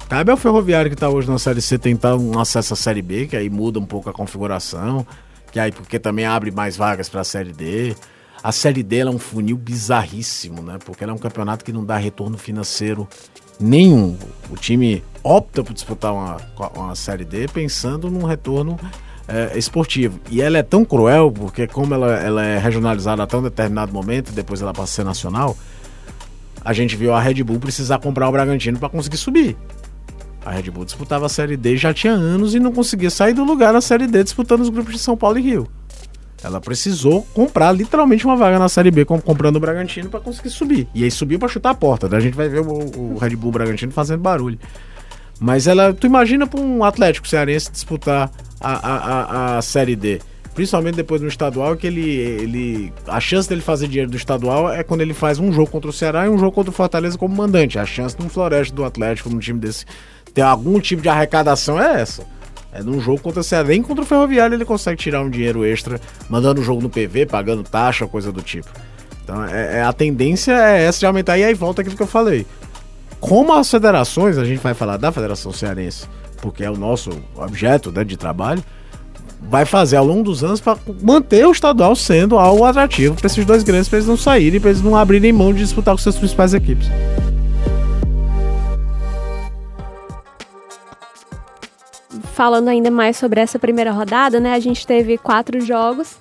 Cabe 0.10 0.32
ao 0.32 0.38
Ferroviário 0.38 0.90
que 0.90 0.96
está 0.96 1.08
hoje 1.08 1.30
na 1.30 1.38
Série 1.38 1.62
C 1.62 1.78
tentar 1.78 2.16
um 2.16 2.40
acesso 2.40 2.74
à 2.74 2.76
Série 2.76 3.04
B, 3.04 3.28
que 3.28 3.38
aí 3.38 3.50
muda 3.50 3.80
um 3.80 3.86
pouco 3.86 4.10
a 4.10 4.14
configuração, 4.14 5.06
que 5.52 5.60
aí 5.60 5.72
porque 5.72 6.00
também 6.00 6.26
abre 6.26 6.50
mais 6.50 6.76
vagas 6.76 7.08
para 7.08 7.22
a 7.22 7.24
Série 7.24 7.54
D. 7.54 7.96
A 8.44 8.52
Série 8.52 8.82
D 8.82 8.98
é 8.98 9.10
um 9.10 9.20
funil 9.20 9.58
bizarríssimo, 9.58 10.62
né? 10.64 10.78
Porque 10.84 11.04
ela 11.04 11.14
é 11.14 11.16
um 11.16 11.20
campeonato 11.20 11.64
que 11.64 11.72
não 11.72 11.86
dá 11.86 11.98
retorno 11.98 12.38
financeiro 12.38 13.08
nenhum. 13.60 14.18
O 14.50 14.56
time 14.56 15.04
opta 15.24 15.64
por 15.64 15.74
disputar 15.74 16.14
uma, 16.14 16.38
uma 16.76 16.96
Série 16.96 17.26
D 17.26 17.48
pensando 17.48 18.10
num 18.10 18.26
retorno 18.26 18.80
é, 19.28 19.58
esportivo. 19.58 20.20
E 20.30 20.42
ela 20.42 20.58
é 20.58 20.64
tão 20.64 20.86
cruel, 20.86 21.32
porque 21.32 21.68
como 21.68 21.94
ela, 21.94 22.14
ela 22.14 22.44
é 22.44 22.58
regionalizada 22.58 23.24
até 23.24 23.38
um 23.38 23.44
determinado 23.44 23.92
momento, 23.92 24.32
depois 24.32 24.62
ela 24.62 24.74
passa 24.74 24.84
a 24.84 24.88
ser 24.88 25.04
nacional, 25.04 25.58
a 26.64 26.74
gente 26.74 26.96
viu 26.96 27.14
a 27.14 27.20
Red 27.20 27.44
Bull 27.44 27.60
precisar 27.60 28.00
comprar 28.00 28.28
o 28.28 28.32
Bragantino 28.32 28.80
para 28.80 28.90
conseguir 28.90 29.18
subir. 29.18 29.56
A 30.44 30.52
Red 30.52 30.70
Bull 30.70 30.86
disputava 30.86 31.26
a 31.26 31.30
Série 31.30 31.58
D 31.58 31.76
já 31.76 31.94
tinha 31.94 32.14
anos 32.14 32.54
e 32.54 32.60
não 32.60 32.72
conseguia 32.72 33.10
sair 33.10 33.34
do 33.34 33.44
lugar 33.44 33.74
na 33.74 33.82
Série 33.82 34.08
D 34.08 34.24
disputando 34.24 34.62
os 34.62 34.70
grupos 34.70 34.94
de 34.94 35.00
São 35.00 35.18
Paulo 35.18 35.40
e 35.40 35.42
Rio. 35.42 35.68
Ela 36.44 36.62
precisou 36.62 37.24
comprar 37.34 37.72
literalmente 37.72 38.24
uma 38.26 38.36
vaga 38.36 38.60
na 38.60 38.70
Série 38.70 38.92
B, 38.92 39.04
comprando 39.04 39.56
o 39.56 39.60
Bragantino 39.60 40.10
para 40.10 40.20
conseguir 40.20 40.52
subir. 40.52 40.88
E 40.94 41.04
aí 41.04 41.10
subiu 41.10 41.40
para 41.40 41.48
chutar 41.48 41.72
a 41.72 41.74
porta. 41.74 42.08
Daí 42.08 42.20
a 42.20 42.22
gente 42.22 42.36
vai 42.36 42.48
ver 42.48 42.60
o, 42.60 43.14
o 43.14 43.18
Red 43.20 43.36
Bull 43.36 43.52
Bragantino 43.52 43.92
fazendo 43.92 44.22
barulho. 44.22 44.60
Mas 45.40 45.68
ela, 45.68 45.94
tu 45.94 46.08
imagina 46.08 46.48
para 46.48 46.60
um 46.60 46.84
Atlético 46.84 47.28
Cearense 47.28 47.72
disputar 47.72 48.32
a, 48.60 48.74
a, 48.74 49.58
a, 49.58 49.62
Série 49.62 49.96
D. 49.96 50.22
Principalmente 50.54 50.96
depois 50.96 51.20
do 51.20 51.28
estadual, 51.28 51.76
que 51.76 51.86
ele, 51.86 52.10
ele. 52.10 52.94
A 53.08 53.20
chance 53.20 53.48
dele 53.48 53.60
fazer 53.60 53.88
dinheiro 53.88 54.10
do 54.10 54.16
estadual 54.16 54.72
é 54.72 54.84
quando 54.84 55.02
ele 55.02 55.14
faz 55.14 55.38
um 55.38 55.52
jogo 55.52 55.70
contra 55.70 55.90
o 55.90 55.94
Ceará 55.94 56.26
e 56.26 56.30
um 56.30 56.38
jogo 56.38 56.54
contra 56.54 56.72
o 56.72 56.74
Fortaleza 56.74 57.18
como 57.18 57.36
mandante. 57.36 57.78
A 57.78 57.86
chance 57.86 58.16
de 58.16 58.26
um 58.26 58.30
floresta 58.30 58.74
do 58.74 58.86
Atlético, 58.86 59.30
num 59.30 59.40
time 59.40 59.60
desse, 59.60 59.86
ter 60.34 60.42
algum 60.42 60.80
tipo 60.80 61.02
de 61.02 61.10
arrecadação 61.10 61.82
é 61.82 62.02
essa. 62.02 62.26
É 62.72 62.82
num 62.82 63.02
jogo 63.02 63.20
contra 63.20 63.42
o 63.42 63.44
Ceará. 63.44 63.68
Nem 63.68 63.82
contra 63.82 64.04
o 64.04 64.08
Ferroviário 64.08 64.56
ele 64.56 64.64
consegue 64.64 65.02
tirar 65.02 65.22
um 65.22 65.30
dinheiro 65.30 65.66
extra, 65.66 66.00
mandando 66.30 66.62
o 66.62 66.64
jogo 66.64 66.82
no 66.82 66.90
PV, 66.90 67.26
pagando 67.26 67.62
taxa, 67.62 68.08
coisa 68.08 68.32
do 68.32 68.42
tipo. 68.42 68.70
Então 69.26 69.44
é, 69.44 69.80
é, 69.80 69.82
a 69.82 69.92
tendência 69.92 70.54
é 70.54 70.84
essa 70.84 71.00
de 71.00 71.06
aumentar. 71.06 71.38
E 71.38 71.44
aí 71.44 71.54
volta 71.54 71.82
aquilo 71.82 71.98
que 71.98 72.04
eu 72.04 72.08
falei. 72.08 72.46
Como 73.28 73.52
as 73.54 73.72
federações, 73.72 74.38
a 74.38 74.46
gente 74.46 74.60
vai 74.60 74.76
falar 74.76 74.98
da 74.98 75.12
Federação 75.12 75.52
Cearense, 75.52 76.06
porque 76.44 76.64
é 76.64 76.70
o 76.70 76.78
nosso 76.78 77.10
objeto 77.36 77.92
né, 77.92 78.04
de 78.04 78.16
trabalho, 78.16 78.64
vai 79.42 79.66
fazer 79.66 79.96
ao 79.96 80.06
longo 80.06 80.22
dos 80.22 80.44
anos 80.44 80.62
para 80.62 80.78
manter 81.02 81.44
o 81.44 81.52
estadual 81.52 81.96
sendo 81.96 82.38
algo 82.38 82.64
atrativo 82.64 83.16
para 83.16 83.26
esses 83.26 83.44
dois 83.44 83.64
grandes, 83.64 83.90
para 83.90 83.98
eles 83.98 84.08
não 84.08 84.16
saírem, 84.16 84.62
para 84.62 84.70
eles 84.70 84.84
não 84.84 84.96
abrirem 84.96 85.34
mão 85.34 85.52
de 85.52 85.58
disputar 85.58 85.96
com 85.96 85.98
suas 85.98 86.16
principais 86.16 86.54
equipes. 86.54 86.88
Falando 92.36 92.68
ainda 92.68 92.92
mais 92.92 93.18
sobre 93.18 93.42
essa 93.42 93.58
primeira 93.58 93.92
rodada, 93.92 94.40
né? 94.40 94.54
A 94.54 94.60
gente 94.60 94.86
teve 94.86 95.18
quatro 95.18 95.60
jogos. 95.62 96.16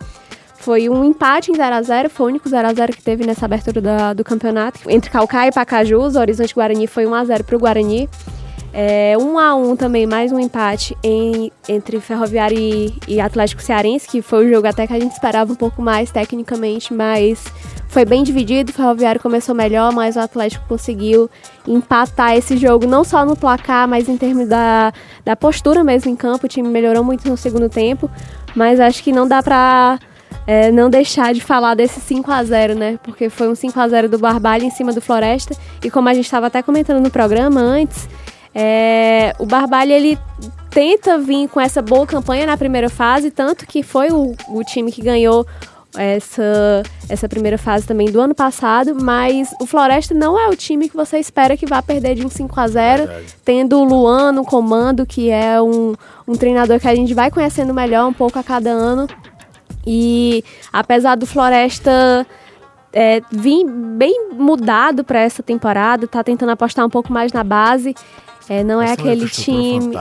Foi 0.65 0.89
um 0.89 1.05
empate 1.05 1.53
em 1.53 1.55
0x0, 1.55 2.09
foi 2.09 2.25
o 2.25 2.29
único 2.31 2.49
0x0 2.49 2.95
que 2.95 3.03
teve 3.03 3.27
nessa 3.27 3.45
abertura 3.45 3.83
da, 3.83 4.15
do 4.15 4.25
campeonato. 4.25 4.81
Entre 4.89 5.11
Calcaia 5.11 5.51
e 5.51 5.53
Pacajus, 5.53 6.17
Horizonte 6.17 6.55
Guarani 6.55 6.87
foi 6.87 7.05
1x0 7.05 7.45
para 7.45 7.55
o 7.55 7.59
Guarani. 7.59 8.09
É, 8.73 9.15
um 9.21 9.39
a 9.39 9.55
um 9.55 9.77
também, 9.77 10.07
mais 10.07 10.33
um 10.33 10.39
empate 10.41 10.97
em, 11.05 11.53
entre 11.69 12.01
Ferroviário 12.01 12.59
e, 12.59 12.99
e, 13.07 13.21
Atlético 13.21 13.61
Cearense, 13.61 14.09
que 14.09 14.23
foi 14.23 14.47
um 14.47 14.51
jogo 14.51 14.67
até 14.67 14.87
que 14.87 14.95
a 14.95 14.99
gente 14.99 15.13
esperava 15.13 15.53
um 15.53 15.55
pouco 15.55 15.83
mais 15.83 16.11
tecnicamente, 16.11 16.95
mas 16.95 17.45
foi 17.89 18.07
bem 18.07 18.23
dividido. 18.23 18.73
O 18.73 18.75
Ferroviário 18.75 19.21
começou 19.21 19.55
melhor, 19.55 19.93
mas 19.93 20.17
o 20.17 20.21
Atlético 20.21 20.67
conseguiu 20.67 21.31
empatar 21.69 22.39
esse 22.39 22.57
jogo, 22.57 22.87
não 22.87 23.05
só 23.05 23.23
no 23.27 23.37
placar, 23.37 23.87
mas 23.87 24.09
em 24.09 24.17
termos 24.17 24.49
da, 24.49 24.95
da 25.27 25.37
postura 25.37 25.85
mesmo 25.85 26.11
em 26.11 26.17
campo. 26.17 26.47
O 26.47 26.49
time 26.49 26.71
melhorou 26.71 27.05
muito 27.05 27.29
no 27.29 27.37
segundo 27.37 27.69
tempo, 27.69 28.11
mas 28.57 28.81
acho 28.81 29.03
que 29.03 29.13
não 29.13 29.29
dá 29.29 29.43
pra. 29.43 29.99
É, 30.47 30.71
não 30.71 30.91
deixar 30.91 31.33
de 31.33 31.41
falar 31.41 31.75
desse 31.75 32.01
5 32.01 32.31
a 32.31 32.45
0 32.45 32.75
né? 32.75 32.99
Porque 33.03 33.31
foi 33.31 33.49
um 33.49 33.55
5 33.55 33.79
a 33.81 33.89
0 33.89 34.09
do 34.09 34.19
Barbalho 34.19 34.65
em 34.65 34.71
cima 34.71 34.93
do 34.93 35.01
Floresta. 35.01 35.57
E 35.83 35.91
como 35.91 36.09
a 36.09 36.15
gente 36.15 36.27
estava 36.27 36.49
até 36.49 36.63
comentando 36.63 37.03
no 37.03 37.11
programa 37.11 37.61
antes, 37.61 38.09
é, 38.55 39.35
o 39.39 39.47
Barbalho, 39.47 39.93
ele 39.93 40.19
tenta 40.71 41.19
vir 41.19 41.49
com 41.49 41.61
essa 41.61 41.81
boa 41.81 42.07
campanha 42.07 42.47
na 42.47 42.57
primeira 42.57 42.91
fase, 42.91 43.31
tanto 43.31 43.67
que 43.67 43.83
foi 43.83 44.11
o, 44.11 44.35
o 44.49 44.63
time 44.65 44.93
que 44.93 45.03
ganhou 45.03 45.47
essa, 45.97 46.83
essa 47.09 47.29
primeira 47.29 47.57
fase 47.57 47.87
também 47.87 48.11
do 48.11 48.21
ano 48.21 48.35
passado, 48.35 48.95
mas 48.95 49.55
o 49.61 49.67
Floresta 49.67 50.15
não 50.15 50.39
é 50.39 50.49
o 50.49 50.57
time 50.57 50.89
que 50.89 50.97
você 50.97 51.19
espera 51.19 51.57
que 51.57 51.67
vá 51.67 51.83
perder 51.83 52.17
de 52.17 52.27
um 52.27 52.29
5 52.29 52.61
a 52.61 52.69
0 52.69 53.07
Verdade. 53.07 53.37
tendo 53.45 53.79
o 53.79 53.85
Luan 53.85 54.33
no 54.33 54.45
comando, 54.45 55.07
que 55.07 55.31
é 55.31 55.61
um, 55.61 55.95
um 56.27 56.35
treinador 56.35 56.81
que 56.81 56.89
a 56.89 56.95
gente 56.95 57.15
vai 57.15 57.31
conhecendo 57.31 57.73
melhor 57.73 58.09
um 58.09 58.13
pouco 58.13 58.39
a 58.39 58.43
cada 58.43 58.71
ano. 58.71 59.07
E 59.87 60.45
apesar 60.73 61.17
do 61.17 61.27
Floresta 61.27 62.27
é, 62.93 63.21
vir 63.31 63.65
bem 63.67 64.31
mudado 64.33 65.05
para 65.05 65.21
essa 65.21 65.43
temporada, 65.43 66.07
tá 66.07 66.23
tentando 66.23 66.53
apostar 66.53 66.87
um 66.87 66.91
pouco 66.91 67.13
mais 67.13 67.33
na 67.33 67.43
base. 67.43 67.95
É, 68.49 68.63
não 68.63 68.81
é 68.81 68.93
aquele 68.93 69.29
time. 69.29 69.95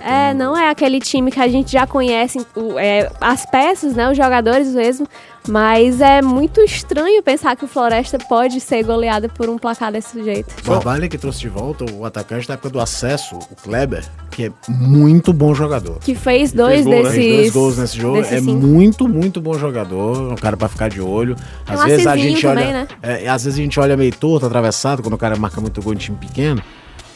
É, 0.00 0.34
não 0.34 0.56
é 0.56 0.68
aquele 0.68 1.00
time 1.00 1.30
que 1.30 1.40
a 1.40 1.48
gente 1.48 1.72
já 1.72 1.86
conhece 1.86 2.44
é, 2.78 3.10
as 3.20 3.46
peças, 3.46 3.94
né? 3.94 4.10
Os 4.10 4.16
jogadores 4.16 4.68
mesmo. 4.74 5.06
Mas 5.48 6.00
é 6.00 6.20
muito 6.20 6.60
estranho 6.60 7.22
pensar 7.22 7.54
que 7.54 7.64
o 7.64 7.68
Floresta 7.68 8.18
pode 8.18 8.58
ser 8.60 8.82
goleado 8.82 9.28
por 9.28 9.48
um 9.48 9.56
placar 9.56 9.92
desse 9.92 10.22
jeito. 10.22 10.52
O 10.64 10.70
Barbalha 10.70 11.08
que 11.08 11.16
trouxe 11.16 11.38
de 11.38 11.48
volta 11.48 11.84
o 11.92 12.04
atacante 12.04 12.48
da 12.48 12.54
época 12.54 12.68
do 12.68 12.80
acesso, 12.80 13.36
o 13.36 13.54
Kleber, 13.62 14.04
que 14.30 14.46
é 14.46 14.52
muito 14.68 15.32
bom 15.32 15.54
jogador. 15.54 16.00
Que 16.00 16.16
fez 16.16 16.52
dois 16.52 16.84
fez 16.84 16.84
gol, 16.84 16.94
desses. 16.94 17.16
Né? 17.16 17.22
Fez 17.22 17.36
dois 17.36 17.50
gols 17.52 17.78
nesse 17.78 17.96
jogo. 17.96 18.18
É 18.18 18.40
cinco. 18.40 18.52
muito, 18.54 19.08
muito 19.08 19.40
bom 19.40 19.54
jogador. 19.54 20.32
Um 20.32 20.36
cara 20.36 20.56
para 20.56 20.68
ficar 20.68 20.88
de 20.88 21.00
olho. 21.00 21.36
Às 21.64 21.80
um 21.80 21.84
vezes 21.84 22.06
a 22.06 22.16
gente 22.16 22.42
também, 22.42 22.66
olha. 22.66 22.72
Né? 22.72 22.88
É, 23.00 23.28
às 23.28 23.44
vezes 23.44 23.58
a 23.58 23.62
gente 23.62 23.78
olha 23.78 23.96
meio 23.96 24.14
torto, 24.16 24.46
atravessado, 24.46 25.00
quando 25.00 25.14
o 25.14 25.18
cara 25.18 25.36
marca 25.36 25.60
muito 25.60 25.80
gol 25.80 25.92
em 25.92 25.96
time 25.96 26.18
pequeno. 26.18 26.60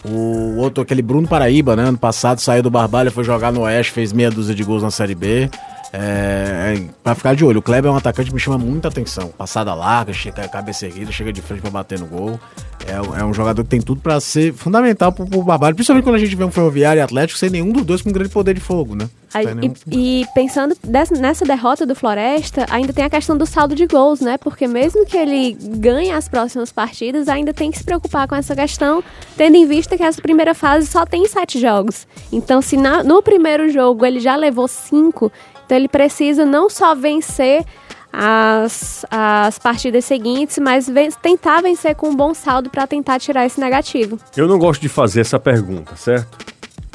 O 0.04 0.56
outro, 0.56 0.82
aquele 0.82 1.02
Bruno 1.02 1.28
Paraíba, 1.28 1.76
né? 1.76 1.84
Ano 1.84 1.98
passado 1.98 2.40
saiu 2.40 2.62
do 2.62 2.70
Barbalha, 2.70 3.10
foi 3.10 3.24
jogar 3.24 3.52
no 3.52 3.60
Oeste, 3.62 3.92
fez 3.92 4.12
meia 4.12 4.30
dúzia 4.30 4.54
de 4.54 4.64
gols 4.64 4.82
na 4.82 4.90
Série 4.90 5.14
B. 5.14 5.50
É, 5.92 6.76
é, 6.76 6.84
pra 7.02 7.14
ficar 7.14 7.34
de 7.34 7.44
olho, 7.44 7.58
o 7.58 7.62
Kleber 7.62 7.90
é 7.90 7.92
um 7.92 7.96
atacante 7.96 8.28
que 8.28 8.34
me 8.34 8.40
chama 8.40 8.58
muita 8.58 8.88
atenção. 8.88 9.28
Passada 9.28 9.74
larga, 9.74 10.12
chega, 10.12 10.46
cabeça 10.48 10.86
erguida, 10.86 11.10
chega 11.10 11.32
de 11.32 11.42
frente 11.42 11.60
pra 11.60 11.70
bater 11.70 11.98
no 11.98 12.06
gol. 12.06 12.38
É, 12.86 13.20
é 13.20 13.24
um 13.24 13.34
jogador 13.34 13.62
que 13.64 13.70
tem 13.70 13.80
tudo 13.80 14.00
para 14.00 14.18
ser 14.20 14.52
fundamental 14.54 15.12
pro, 15.12 15.26
pro 15.26 15.42
Barbalho, 15.42 15.74
principalmente 15.74 16.04
quando 16.04 16.14
a 16.14 16.18
gente 16.18 16.34
vê 16.34 16.44
um 16.44 16.50
Ferroviário 16.50 17.00
e 17.00 17.02
Atlético 17.02 17.38
sem 17.38 17.50
nenhum 17.50 17.72
dos 17.72 17.84
dois 17.84 18.02
com 18.02 18.12
grande 18.12 18.30
poder 18.30 18.54
de 18.54 18.60
fogo, 18.60 18.94
né? 18.94 19.08
Aí, 19.32 19.46
e, 19.86 20.22
e, 20.22 20.26
pensando 20.34 20.76
dessa, 20.82 21.14
nessa 21.14 21.44
derrota 21.44 21.86
do 21.86 21.94
Floresta, 21.94 22.66
ainda 22.68 22.92
tem 22.92 23.04
a 23.04 23.10
questão 23.10 23.36
do 23.36 23.46
saldo 23.46 23.74
de 23.74 23.86
gols, 23.86 24.20
né? 24.20 24.36
Porque 24.38 24.66
mesmo 24.66 25.06
que 25.06 25.16
ele 25.16 25.56
ganhe 25.78 26.10
as 26.10 26.28
próximas 26.28 26.72
partidas, 26.72 27.28
ainda 27.28 27.52
tem 27.52 27.70
que 27.70 27.78
se 27.78 27.84
preocupar 27.84 28.26
com 28.26 28.34
essa 28.34 28.56
questão, 28.56 29.04
tendo 29.36 29.56
em 29.56 29.66
vista 29.66 29.96
que 29.96 30.02
essa 30.02 30.20
primeira 30.20 30.54
fase 30.54 30.86
só 30.86 31.04
tem 31.04 31.26
sete 31.28 31.60
jogos. 31.60 32.08
Então, 32.32 32.60
se 32.60 32.76
na, 32.76 33.04
no 33.04 33.22
primeiro 33.22 33.70
jogo 33.70 34.04
ele 34.04 34.18
já 34.18 34.34
levou 34.34 34.66
cinco, 34.66 35.30
então 35.70 35.78
ele 35.78 35.86
precisa 35.86 36.44
não 36.44 36.68
só 36.68 36.96
vencer 36.96 37.64
as, 38.12 39.06
as 39.08 39.56
partidas 39.56 40.04
seguintes, 40.04 40.58
mas 40.58 40.88
ven 40.88 41.10
tentar 41.22 41.60
vencer 41.60 41.94
com 41.94 42.08
um 42.08 42.16
bom 42.16 42.34
saldo 42.34 42.68
para 42.68 42.88
tentar 42.88 43.20
tirar 43.20 43.46
esse 43.46 43.60
negativo. 43.60 44.18
Eu 44.36 44.48
não 44.48 44.58
gosto 44.58 44.80
de 44.80 44.88
fazer 44.88 45.20
essa 45.20 45.38
pergunta, 45.38 45.94
certo? 45.94 46.44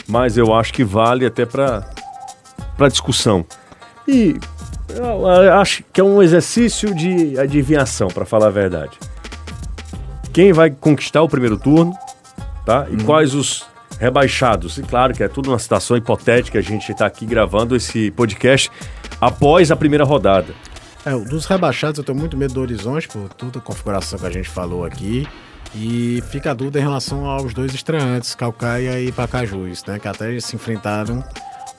Mas 0.05 0.35
eu 0.35 0.53
acho 0.53 0.73
que 0.73 0.83
vale 0.83 1.25
até 1.25 1.45
para 1.45 1.85
discussão. 2.89 3.45
E 4.05 4.35
eu 4.89 5.25
acho 5.53 5.81
que 5.93 6.01
é 6.01 6.03
um 6.03 6.21
exercício 6.21 6.93
de 6.93 7.39
adivinhação, 7.39 8.09
para 8.09 8.25
falar 8.25 8.47
a 8.47 8.51
verdade. 8.51 8.99
Quem 10.33 10.51
vai 10.51 10.69
conquistar 10.69 11.21
o 11.21 11.29
primeiro 11.29 11.57
turno, 11.57 11.97
tá? 12.65 12.87
E 12.89 12.95
hum. 12.95 13.05
quais 13.05 13.33
os 13.33 13.65
rebaixados. 13.99 14.77
E 14.77 14.83
claro 14.83 15.13
que 15.13 15.23
é 15.23 15.27
tudo 15.27 15.51
uma 15.51 15.59
situação 15.59 15.97
hipotética, 15.97 16.59
a 16.59 16.61
gente 16.61 16.91
está 16.91 17.05
aqui 17.05 17.25
gravando 17.25 17.75
esse 17.75 18.11
podcast 18.11 18.71
após 19.19 19.71
a 19.71 19.75
primeira 19.75 20.03
rodada. 20.03 20.53
É, 21.05 21.11
dos 21.11 21.45
rebaixados 21.45 21.99
eu 21.99 22.03
tenho 22.03 22.17
muito 22.17 22.35
medo 22.35 22.53
do 22.55 22.61
Horizonte, 22.61 23.07
por 23.07 23.29
toda 23.29 23.59
a 23.59 23.61
configuração 23.61 24.17
que 24.17 24.25
a 24.25 24.31
gente 24.31 24.49
falou 24.49 24.83
aqui. 24.83 25.27
E 25.73 26.23
fica 26.31 26.51
a 26.51 26.53
dúvida 26.53 26.79
em 26.79 26.81
relação 26.81 27.25
aos 27.25 27.53
dois 27.53 27.73
estreantes, 27.73 28.33
Calcaia 28.33 28.99
e 29.01 29.11
Pacajus, 29.11 29.83
né? 29.85 29.99
Que 29.99 30.07
até 30.07 30.39
se 30.39 30.55
enfrentaram. 30.55 31.23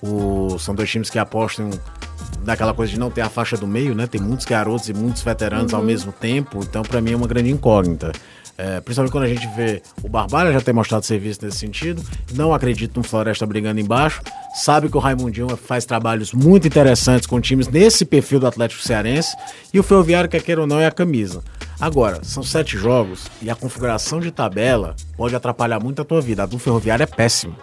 O... 0.02 0.58
São 0.58 0.74
dois 0.74 0.90
times 0.90 1.08
que 1.08 1.18
apostam 1.18 1.70
naquela 2.44 2.74
coisa 2.74 2.92
de 2.92 2.98
não 2.98 3.10
ter 3.10 3.20
a 3.20 3.28
faixa 3.28 3.56
do 3.56 3.66
meio, 3.66 3.94
né? 3.94 4.06
Tem 4.06 4.20
muitos 4.20 4.46
garotos 4.46 4.88
e 4.88 4.94
muitos 4.94 5.22
veteranos 5.22 5.72
uhum. 5.72 5.78
ao 5.78 5.84
mesmo 5.84 6.12
tempo, 6.12 6.60
então 6.62 6.82
para 6.82 7.00
mim 7.00 7.12
é 7.12 7.16
uma 7.16 7.26
grande 7.26 7.50
incógnita. 7.50 8.12
É, 8.58 8.80
principalmente 8.80 9.12
quando 9.12 9.24
a 9.24 9.28
gente 9.28 9.46
vê 9.48 9.82
o 10.02 10.08
Barbalha 10.08 10.50
já 10.50 10.60
ter 10.62 10.72
mostrado 10.72 11.04
serviço 11.04 11.44
nesse 11.44 11.58
sentido. 11.58 12.02
Não 12.32 12.54
acredito 12.54 12.96
no 12.96 13.02
Floresta 13.02 13.44
brigando 13.44 13.80
embaixo. 13.80 14.22
Sabe 14.54 14.88
que 14.88 14.96
o 14.96 15.00
Raimundinho 15.00 15.54
faz 15.56 15.84
trabalhos 15.84 16.32
muito 16.32 16.66
interessantes 16.66 17.26
com 17.26 17.38
times 17.38 17.68
nesse 17.68 18.06
perfil 18.06 18.40
do 18.40 18.46
Atlético 18.46 18.82
Cearense. 18.82 19.36
E 19.74 19.78
o 19.78 19.82
Ferroviário, 19.82 20.30
quer 20.30 20.42
queira 20.42 20.62
ou 20.62 20.66
não, 20.66 20.80
é 20.80 20.86
a 20.86 20.90
camisa. 20.90 21.42
Agora, 21.78 22.24
são 22.24 22.42
sete 22.42 22.78
jogos 22.78 23.26
e 23.42 23.50
a 23.50 23.54
configuração 23.54 24.20
de 24.20 24.30
tabela 24.30 24.96
pode 25.18 25.36
atrapalhar 25.36 25.78
muito 25.78 26.00
a 26.00 26.04
tua 26.04 26.22
vida. 26.22 26.44
A 26.44 26.46
do 26.46 26.58
Ferroviário 26.58 27.02
é 27.02 27.06
péssima. 27.06 27.56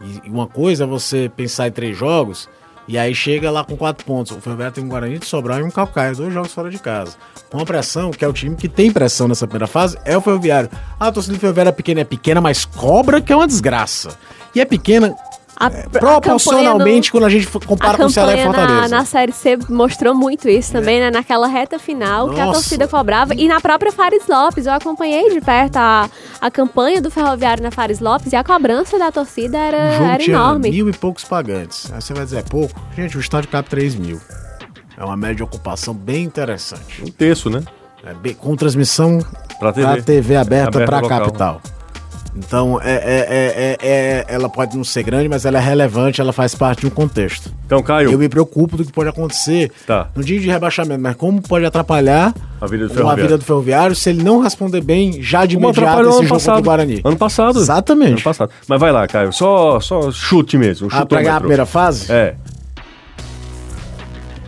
E 0.00 0.30
uma 0.30 0.46
coisa 0.46 0.84
é 0.84 0.86
você 0.86 1.30
pensar 1.36 1.68
em 1.68 1.72
três 1.72 1.96
jogos 1.96 2.48
e 2.86 2.98
aí 2.98 3.14
chega 3.14 3.50
lá 3.50 3.64
com 3.64 3.76
quatro 3.76 4.04
pontos. 4.04 4.36
O 4.36 4.40
Ferroviário 4.40 4.74
tem 4.74 4.84
um 4.84 4.88
Guarani 4.88 5.18
de 5.18 5.26
Sobral 5.26 5.60
e 5.60 5.62
um 5.62 5.70
Calcaia, 5.70 6.14
dois 6.14 6.32
jogos 6.32 6.52
fora 6.52 6.70
de 6.70 6.78
casa. 6.78 7.16
Com 7.50 7.60
a 7.60 7.64
pressão, 7.64 8.10
que 8.10 8.24
é 8.24 8.28
o 8.28 8.32
time 8.32 8.56
que 8.56 8.68
tem 8.68 8.90
pressão 8.90 9.28
nessa 9.28 9.46
primeira 9.46 9.66
fase, 9.66 9.98
é 10.04 10.16
o 10.16 10.20
Ferroviário. 10.20 10.70
Ah, 10.98 11.08
a 11.08 11.12
torcida 11.12 11.34
do 11.34 11.40
Ferroviário 11.40 11.70
é 11.70 11.72
pequena, 11.72 12.00
é 12.00 12.04
pequena, 12.04 12.40
mas 12.40 12.64
cobra 12.64 13.20
que 13.20 13.32
é 13.32 13.36
uma 13.36 13.46
desgraça. 13.46 14.16
E 14.54 14.60
é 14.60 14.64
pequena 14.64 15.14
a, 15.56 15.66
é, 15.66 15.82
proporcionalmente, 15.88 17.08
no, 17.08 17.12
quando 17.12 17.24
a 17.24 17.28
gente 17.28 17.46
compara 17.46 17.94
a 17.94 17.96
com 17.96 18.04
o 18.04 18.10
Ceará 18.10 18.34
e 18.34 18.44
Fortaleza. 18.44 18.80
Na, 18.80 18.88
na 18.88 19.04
Série 19.04 19.32
C 19.32 19.58
mostrou 19.68 20.14
muito 20.14 20.48
isso 20.48 20.72
também, 20.72 20.96
é. 20.98 21.00
né? 21.00 21.10
Naquela 21.10 21.46
reta 21.46 21.78
final 21.78 22.26
Nossa. 22.26 22.34
que 22.34 22.40
a 22.40 22.52
torcida 22.52 22.88
cobrava. 22.88 23.34
E 23.34 23.46
na 23.48 23.60
própria 23.60 23.92
Fares 23.92 24.26
Lopes, 24.26 24.66
eu 24.66 24.72
acompanhei 24.72 25.30
de 25.30 25.40
perto 25.40 25.76
a, 25.76 26.08
a 26.40 26.50
campanha 26.50 27.00
do 27.00 27.10
Ferroviário 27.10 27.62
na 27.62 27.70
Fares 27.70 28.00
Lopes 28.00 28.32
e 28.32 28.36
a 28.36 28.42
cobrança 28.42 28.98
da 28.98 29.12
torcida 29.12 29.58
era, 29.58 29.76
era 29.76 30.22
enorme. 30.22 30.70
mil 30.70 30.88
e 30.88 30.92
poucos 30.92 31.24
pagantes. 31.24 31.90
Aí 31.92 32.00
você 32.00 32.14
vai 32.14 32.24
dizer, 32.24 32.38
é 32.38 32.42
pouco? 32.42 32.80
Gente, 32.96 33.16
o 33.16 33.20
estádio 33.20 33.50
cabe 33.50 33.68
3 33.68 33.94
mil. 33.96 34.20
É 34.96 35.04
uma 35.04 35.16
média 35.16 35.36
de 35.36 35.42
ocupação 35.42 35.94
bem 35.94 36.24
interessante. 36.24 37.02
Um 37.02 37.10
terço, 37.10 37.50
né? 37.50 37.62
É 38.04 38.34
com 38.34 38.56
transmissão 38.56 39.24
pra 39.58 39.72
TV, 39.72 40.02
TV 40.02 40.36
aberta, 40.36 40.78
aberta 40.78 40.84
para 40.84 40.98
a 40.98 41.08
capital. 41.08 41.60
Então, 42.34 42.80
é, 42.82 42.94
é, 42.94 43.76
é, 43.82 44.24
ela 44.26 44.48
pode 44.48 44.76
não 44.76 44.84
ser 44.84 45.02
grande, 45.02 45.28
mas 45.28 45.44
ela 45.44 45.58
é 45.58 45.60
relevante, 45.60 46.20
ela 46.20 46.32
faz 46.32 46.54
parte 46.54 46.80
de 46.80 46.86
um 46.86 46.90
contexto. 46.90 47.52
Então, 47.66 47.82
Caio. 47.82 48.10
Eu 48.10 48.18
me 48.18 48.28
preocupo 48.28 48.76
do 48.76 48.84
que 48.84 48.92
pode 48.92 49.10
acontecer 49.10 49.70
tá. 49.86 50.08
no 50.16 50.24
dia 50.24 50.40
de 50.40 50.48
rebaixamento, 50.48 51.00
mas 51.00 51.14
como 51.16 51.42
pode 51.42 51.64
atrapalhar 51.64 52.34
a 52.60 52.66
vida 52.66 52.88
do 52.88 52.94
ferroviário, 52.94 53.22
vida 53.22 53.38
do 53.38 53.44
ferroviário 53.44 53.96
se 53.96 54.10
ele 54.10 54.22
não 54.22 54.40
responder 54.40 54.80
bem 54.80 55.20
já 55.22 55.44
de 55.44 55.56
imediato 55.56 56.00
esse 56.00 56.10
jogo 56.10 56.28
passado. 56.28 56.54
contra 56.56 56.60
o 56.60 56.62
Guarani. 56.62 57.00
Ano 57.04 57.16
passado. 57.16 57.58
Exatamente. 57.58 58.12
Ano 58.12 58.22
passado. 58.22 58.50
Mas 58.66 58.80
vai 58.80 58.92
lá, 58.92 59.06
Caio. 59.06 59.32
Só, 59.32 59.80
só 59.80 60.10
chute 60.10 60.56
mesmo. 60.56 60.88
Ah, 60.90 61.04
pra 61.04 61.22
ganhar 61.22 61.36
a 61.36 61.40
primeira 61.40 61.66
fase? 61.66 62.10
É. 62.10 62.34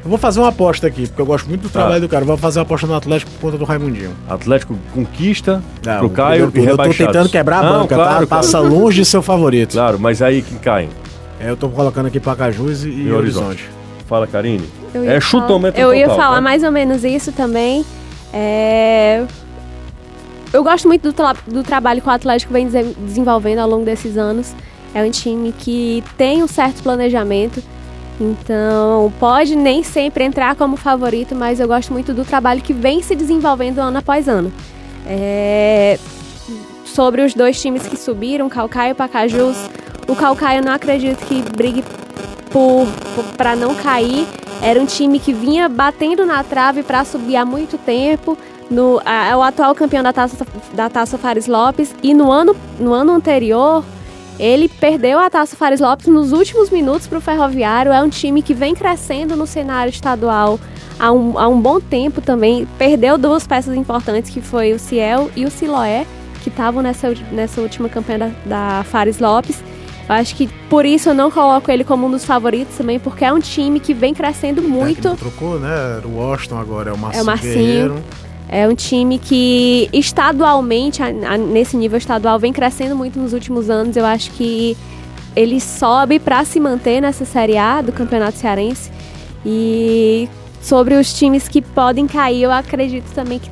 Eu 0.05 0.11
vou 0.11 0.19
fazer 0.19 0.39
uma 0.39 0.51
aposta 0.51 0.87
aqui, 0.87 1.07
porque 1.07 1.23
eu 1.23 1.25
gosto 1.25 1.49
muito 1.49 1.63
do 1.63 1.71
tá. 1.71 1.81
trabalho 1.81 2.03
do 2.03 2.09
cara. 2.11 2.27
vou 2.27 2.37
fazer 2.37 2.59
uma 2.59 2.65
aposta 2.65 2.87
no 2.87 2.95
Atlético 2.95 3.31
por 3.33 3.41
conta 3.41 3.57
do 3.57 3.65
Raimundinho. 3.65 4.15
Atlético 4.29 4.77
conquista 4.93 5.63
não, 5.83 5.99
pro 6.01 6.11
Caio 6.11 6.53
e 6.55 6.67
Eu 6.67 6.77
tô 6.77 6.93
tentando 6.93 7.29
quebrar 7.31 7.61
a 7.61 7.63
não, 7.63 7.81
banca, 7.81 7.97
tá? 7.97 8.05
claro, 8.05 8.27
tá? 8.27 8.37
Passa 8.37 8.59
longe 8.59 9.01
de 9.01 9.07
seu 9.07 9.23
favorito. 9.23 9.73
Claro, 9.73 9.99
mas 9.99 10.21
aí 10.21 10.43
quem 10.43 10.59
cai? 10.59 10.91
É, 11.41 11.49
eu 11.49 11.57
tô 11.57 11.71
colocando 11.71 12.07
aqui 12.07 12.21
Pacajus 12.21 12.85
e, 12.85 12.89
e 12.91 13.13
Horizonte. 13.13 13.47
Horizonte. 13.47 13.71
Fala, 14.07 14.27
Karine. 14.27 14.69
É 14.95 15.19
chutômetro 15.19 15.81
Eu 15.81 15.95
ia 15.95 16.09
falar 16.11 16.37
tá? 16.37 16.41
mais 16.43 16.63
ou 16.63 16.71
menos 16.71 17.03
isso 17.03 17.33
também. 17.33 17.83
É... 18.31 19.25
Eu 20.53 20.63
gosto 20.63 20.87
muito 20.87 21.03
do, 21.03 21.13
tra 21.15 21.35
do 21.47 21.63
trabalho 21.63 22.03
que 22.03 22.09
o 22.09 22.11
Atlético 22.11 22.53
vem 22.53 22.69
desenvolvendo 22.69 23.61
ao 23.61 23.69
longo 23.69 23.87
desses 23.87 24.19
anos. 24.19 24.55
É 24.95 25.03
um 25.03 25.11
time 25.11 25.53
que 25.59 26.05
tem 26.19 26.43
um 26.43 26.47
certo 26.47 26.83
planejamento 26.83 27.63
então, 28.21 29.13
pode 29.19 29.57
nem 29.57 29.83
sempre 29.83 30.25
entrar 30.25 30.55
como 30.55 30.77
favorito, 30.77 31.35
mas 31.35 31.59
eu 31.59 31.67
gosto 31.67 31.93
muito 31.93 32.15
do 32.15 32.25
trabalho 32.25 32.63
que 32.63 32.73
vem 32.73 33.03
se 33.03 33.15
desenvolvendo 33.15 33.79
ano 33.79 33.99
após 33.99 34.29
ano. 34.29 34.53
É... 35.07 35.99
Sobre 36.85 37.23
os 37.23 37.35
dois 37.35 37.61
times 37.61 37.87
que 37.87 37.97
subiram, 37.97 38.49
Calcaia 38.49 38.93
e 38.93 38.95
Pacajus, 38.95 39.57
o 40.07 40.15
Calcaia 40.15 40.63
não 40.63 40.73
acredito 40.73 41.25
que 41.27 41.43
brigue 41.57 41.83
por 42.51 42.87
para 43.37 43.57
não 43.57 43.75
cair. 43.75 44.27
Era 44.63 44.81
um 44.81 44.87
time 44.87 45.19
que 45.19 45.33
vinha 45.33 45.69
batendo 45.69 46.25
na 46.25 46.45
trave 46.45 46.85
para 46.85 47.05
subir 47.05 47.37
há 47.37 47.45
muito 47.45 47.77
tempo. 47.77 48.39
No, 48.71 49.01
é 49.01 49.37
o 49.37 49.43
atual 49.43 49.75
campeão 49.75 50.03
da 50.03 50.13
taça, 50.13 50.47
da 50.73 50.89
taça 50.89 51.19
Fares 51.19 51.49
Lopes. 51.49 51.95
E 52.03 52.15
no 52.15 52.31
ano, 52.31 52.57
no 52.79 52.93
ano 52.93 53.13
anterior, 53.13 53.85
ele 54.39 54.69
perdeu 54.69 55.19
a 55.19 55.31
Taça 55.31 55.57
Fares 55.57 55.81
Lopes 55.81 56.07
nos 56.07 56.33
últimos 56.33 56.71
minutos 56.71 57.07
para 57.07 57.19
o 57.19 57.21
Ferroviário. 57.21 57.93
É 57.93 58.03
um 58.03 58.09
time 58.09 58.43
que 58.43 58.55
vem 58.55 58.75
crescendo 58.75 59.37
no 59.37 59.47
cenário 59.47 59.91
estadual 59.91 60.59
há 60.99 61.13
um, 61.13 61.39
há 61.39 61.49
um 61.49 61.61
bom 61.61 61.81
tempo 61.81 62.21
também. 62.21 62.67
Perdeu 62.79 63.17
duas 63.17 63.47
peças 63.47 63.75
importantes, 63.77 64.31
que 64.31 64.41
foi 64.41 64.73
o 64.73 64.79
Ciel 64.79 65.31
e 65.37 65.45
o 65.45 65.51
Siloé, 65.51 66.07
que 66.43 66.49
estavam 66.49 66.83
nessa, 66.83 67.13
nessa 67.31 67.61
última 67.61 67.89
campanha 67.89 68.19
da, 68.19 68.79
da 68.79 68.85
Fares 68.85 69.19
Lopes. 69.19 69.63
Eu 70.07 70.15
acho 70.17 70.37
que 70.37 70.49
por 70.69 70.85
isso 70.85 71.09
eu 71.09 71.15
não 71.15 71.31
coloco 71.31 71.71
ele 71.71 71.83
como 71.83 72.07
um 72.07 72.11
dos 72.11 72.25
favoritos 72.27 72.77
também, 72.77 72.99
porque 72.99 73.25
é 73.25 73.33
um 73.33 73.41
time 73.41 73.81
que 73.81 73.95
vem 73.95 74.13
crescendo 74.13 74.61
muito. 74.61 75.09
É, 75.09 75.17
trocou, 75.17 75.59
né? 75.59 76.03
O 76.05 76.19
Washington, 76.19 76.59
agora 76.59 76.91
é 76.91 76.93
o 76.93 76.99
Marcinho, 76.99 77.21
É 77.21 77.23
o 77.23 77.27
Marcinho. 77.27 77.55
Guerreiro. 77.55 78.05
É 78.49 78.69
um 78.69 78.75
time 78.75 79.19
que 79.19 79.89
estadualmente, 79.93 81.01
nesse 81.51 81.77
nível 81.77 81.99
estadual, 81.99 82.39
vem 82.39 82.53
crescendo 82.53 82.95
muito 82.95 83.19
nos 83.19 83.33
últimos 83.33 83.71
anos. 83.71 83.97
Eu 83.97 84.05
acho 84.05 84.31
que 84.33 84.77
ele 85.35 85.61
sobe 85.61 86.19
para 86.19 86.45
se 86.45 86.61
manter 86.61 87.01
nessa 87.01 87.25
Série 87.25 87.57
A 87.57 87.83
do 87.83 87.93
Campeonato 87.93 88.39
Cearense. 88.39 88.91
E 89.45 90.29
sobre 90.61 90.95
os 90.95 91.13
times 91.13 91.49
que 91.49 91.61
podem 91.61 92.07
cair, 92.07 92.43
eu 92.43 92.53
acredito 92.53 93.13
também 93.15 93.39
que 93.39 93.51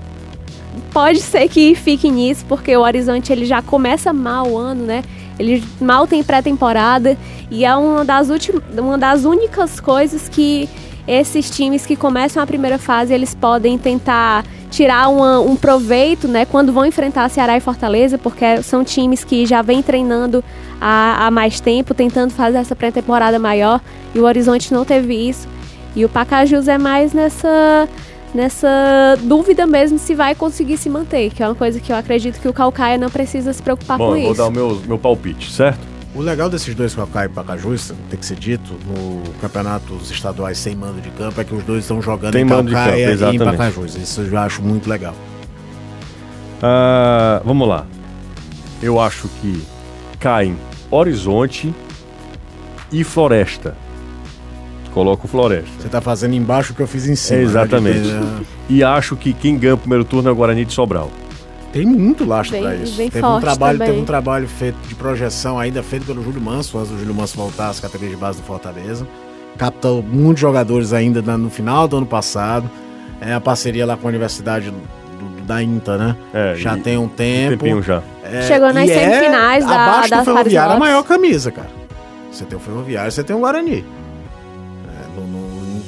pode 0.92 1.20
ser 1.20 1.48
que 1.48 1.74
fique 1.74 2.10
nisso, 2.10 2.44
porque 2.48 2.76
o 2.76 2.80
Horizonte 2.80 3.32
ele 3.32 3.44
já 3.44 3.60
começa 3.60 4.12
mal 4.12 4.48
o 4.48 4.56
ano, 4.56 4.84
né? 4.84 5.02
Ele 5.38 5.62
mal 5.80 6.06
tem 6.06 6.22
pré-temporada 6.22 7.16
e 7.50 7.64
é 7.64 7.74
uma 7.74 8.04
das 8.04 8.30
últimas, 8.30 8.62
uma 8.78 8.96
das 8.96 9.24
únicas 9.24 9.80
coisas 9.80 10.28
que 10.28 10.68
esses 11.06 11.50
times 11.50 11.84
que 11.84 11.96
começam 11.96 12.42
a 12.42 12.46
primeira 12.46 12.78
fase 12.78 13.12
eles 13.12 13.34
podem 13.34 13.76
tentar 13.76 14.44
tirar 14.72 15.08
uma- 15.08 15.38
um 15.38 15.54
proveito, 15.54 16.26
né, 16.26 16.44
quando 16.46 16.72
vão 16.72 16.84
enfrentar 16.86 17.28
Ceará 17.28 17.56
e 17.56 17.60
Fortaleza, 17.60 18.16
porque 18.18 18.62
são 18.62 18.82
times 18.82 19.22
que 19.22 19.44
já 19.46 19.60
vêm 19.62 19.82
treinando 19.82 20.42
há, 20.80 21.26
há 21.26 21.30
mais 21.30 21.60
tempo, 21.60 21.92
tentando 21.94 22.32
fazer 22.32 22.56
essa 22.56 22.74
pré-temporada 22.74 23.38
maior 23.38 23.80
e 24.14 24.18
o 24.18 24.24
Horizonte 24.24 24.72
não 24.72 24.84
teve 24.84 25.14
isso. 25.14 25.46
E 25.94 26.04
o 26.04 26.08
Pacajus 26.08 26.66
é 26.68 26.78
mais 26.78 27.12
nessa 27.12 27.86
nessa 28.34 28.66
dúvida 29.24 29.66
mesmo 29.66 29.98
se 29.98 30.14
vai 30.14 30.34
conseguir 30.34 30.78
se 30.78 30.88
manter, 30.88 31.30
que 31.30 31.42
é 31.42 31.46
uma 31.46 31.54
coisa 31.54 31.78
que 31.78 31.92
eu 31.92 31.96
acredito 31.96 32.40
que 32.40 32.48
o 32.48 32.52
Calcaia 32.52 32.96
não 32.96 33.10
precisa 33.10 33.52
se 33.52 33.62
preocupar 33.62 33.98
Bom, 33.98 34.06
com 34.08 34.16
eu 34.16 34.22
vou 34.22 34.32
isso. 34.32 34.40
dar 34.40 34.48
o 34.48 34.50
meu, 34.50 34.80
meu 34.86 34.98
palpite, 34.98 35.52
certo? 35.52 35.91
O 36.14 36.20
legal 36.20 36.50
desses 36.50 36.74
dois 36.74 36.94
Cacai 36.94 37.24
e 37.26 37.28
Pacajus, 37.30 37.92
tem 38.10 38.18
que 38.18 38.26
ser 38.26 38.36
dito, 38.36 38.74
no 38.86 39.22
campeonatos 39.40 40.10
estaduais 40.10 40.58
sem 40.58 40.76
mando 40.76 41.00
de 41.00 41.08
campo, 41.10 41.40
é 41.40 41.44
que 41.44 41.54
os 41.54 41.64
dois 41.64 41.84
estão 41.84 42.02
jogando 42.02 42.32
Tem 42.34 42.42
em 42.42 42.46
Calcaia 42.48 43.16
campo, 43.16 43.32
e 43.34 43.36
em. 43.36 43.38
Pacajus. 43.38 43.96
Isso 43.96 44.20
eu 44.20 44.30
já 44.30 44.44
acho 44.44 44.60
muito 44.62 44.90
legal. 44.90 45.14
Ah, 46.62 47.40
vamos 47.44 47.66
lá. 47.66 47.86
Eu 48.82 49.00
acho 49.00 49.26
que 49.40 49.62
caem 50.20 50.56
Horizonte 50.90 51.74
e 52.92 53.02
Floresta. 53.04 53.74
Coloco 54.92 55.26
Floresta. 55.26 55.70
Você 55.80 55.88
tá 55.88 56.02
fazendo 56.02 56.34
embaixo 56.34 56.72
o 56.74 56.76
que 56.76 56.82
eu 56.82 56.86
fiz 56.86 57.08
em 57.08 57.16
cima. 57.16 57.38
né? 57.38 57.44
Exatamente. 57.44 58.00
De- 58.02 58.46
E 58.68 58.84
acho 58.84 59.16
que 59.16 59.32
quem 59.32 59.56
ganha 59.58 59.74
o 59.74 59.78
primeiro 59.78 60.04
turno 60.04 60.28
é 60.28 60.32
o 60.32 60.34
Guarani 60.34 60.66
de 60.66 60.74
Sobral. 60.74 61.10
Tem 61.72 61.86
muito 61.86 62.24
lastro 62.24 62.58
pra 62.58 62.74
isso. 62.76 62.96
bem 62.96 63.08
teve, 63.08 63.24
um 63.26 63.40
trabalho, 63.40 63.78
também. 63.78 63.92
teve 63.94 64.02
um 64.02 64.04
trabalho 64.06 64.46
feito 64.46 64.76
de 64.86 64.94
projeção 64.94 65.58
ainda 65.58 65.82
feito 65.82 66.04
pelo 66.04 66.22
Júlio 66.22 66.40
Manso, 66.40 66.76
antes 66.78 66.90
do 66.90 66.98
Júlio 66.98 67.14
Manso 67.14 67.36
voltar 67.36 67.68
às 67.70 67.80
categorias 67.80 68.14
de 68.14 68.20
base 68.20 68.40
do 68.40 68.44
Fortaleza. 68.46 69.06
Captou 69.56 70.02
muitos 70.02 70.40
jogadores 70.40 70.92
ainda 70.92 71.20
no 71.36 71.48
final 71.50 71.88
do 71.88 71.96
ano 71.96 72.06
passado. 72.06 72.70
É 73.20 73.32
a 73.32 73.40
parceria 73.40 73.86
lá 73.86 73.96
com 73.96 74.06
a 74.06 74.10
Universidade 74.10 74.70
do- 74.70 75.42
da 75.46 75.62
INTA, 75.62 75.96
né? 75.96 76.16
É, 76.34 76.54
já 76.56 76.76
e- 76.76 76.80
tem 76.80 76.98
um 76.98 77.04
Um 77.04 77.08
tempo. 77.08 77.50
tempinho 77.58 77.82
já. 77.82 78.02
É, 78.24 78.42
Chegou 78.42 78.72
nas 78.72 78.88
é 78.88 78.94
semifinais 79.10 79.64
da- 79.66 79.74
abaixo 79.86 80.10
da 80.10 80.18
do 80.18 80.24
Ferroviário, 80.24 80.74
a 80.74 80.78
maior 80.78 81.02
camisa, 81.04 81.50
cara. 81.50 81.70
Você 82.30 82.44
tem 82.44 82.56
o 82.56 82.60
Ferroviário, 82.60 83.10
você 83.12 83.22
tem 83.22 83.34
o 83.34 83.38
Guarani. 83.40 83.84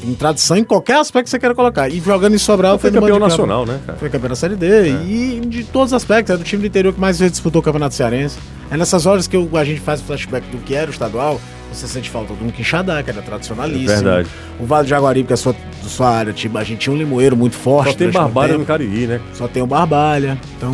É, 0.04 0.10
em 0.10 0.14
tradição, 0.14 0.56
em 0.56 0.64
qualquer 0.64 0.96
aspecto 0.96 1.24
que 1.24 1.30
você 1.30 1.38
queira 1.38 1.54
colocar. 1.54 1.88
E 1.88 2.00
jogando 2.00 2.34
em 2.34 2.38
Sobral, 2.38 2.78
Foi 2.78 2.90
no 2.90 3.00
campeão 3.00 3.18
nacional, 3.18 3.64
né, 3.66 3.80
cara? 3.86 3.98
Foi 3.98 4.08
campeão 4.10 4.28
da 4.28 4.36
Série 4.36 4.56
D. 4.56 4.90
E 4.90 5.40
de 5.46 5.64
todos 5.64 5.92
os 5.92 5.94
aspectos. 5.94 6.34
É 6.34 6.38
do 6.38 6.44
time 6.44 6.62
do 6.62 6.66
interior 6.66 6.92
que 6.92 7.00
mais 7.00 7.18
vezes 7.18 7.32
disputou 7.32 7.60
o 7.60 7.64
Campeonato 7.64 7.94
Cearense. 7.94 8.38
É 8.70 8.76
nessas 8.76 9.06
horas 9.06 9.26
que 9.26 9.36
a 9.36 9.64
gente 9.64 9.80
faz 9.80 10.00
o 10.00 10.04
flashback 10.04 10.46
do 10.48 10.58
que 10.58 10.74
era 10.74 10.90
o 10.90 10.92
estadual. 10.92 11.40
Você 11.72 11.88
sente 11.88 12.08
falta 12.08 12.32
do 12.34 12.44
um 12.44 12.50
Quixadá, 12.50 13.02
que 13.02 13.10
era 13.10 13.20
tradicionalíssimo. 13.20 13.90
É 13.90 13.94
verdade. 13.96 14.28
O 14.60 14.64
Vale 14.64 14.84
de 14.84 14.90
Jaguaribe, 14.90 15.26
que 15.26 15.32
é 15.32 15.34
a 15.34 15.36
sua, 15.36 15.54
sua 15.82 16.08
área, 16.08 16.32
tipo, 16.32 16.56
a 16.56 16.62
gente 16.62 16.78
tinha 16.78 16.94
um 16.94 16.96
limoeiro 16.96 17.36
muito 17.36 17.56
forte. 17.56 17.92
Só 17.92 17.98
tem 17.98 18.10
Barbalha 18.10 18.56
no 18.56 18.64
Cariri, 18.64 19.06
né? 19.08 19.20
Só 19.32 19.48
tem 19.48 19.60
o 19.60 19.66
Barbalha. 19.66 20.38
Então, 20.56 20.72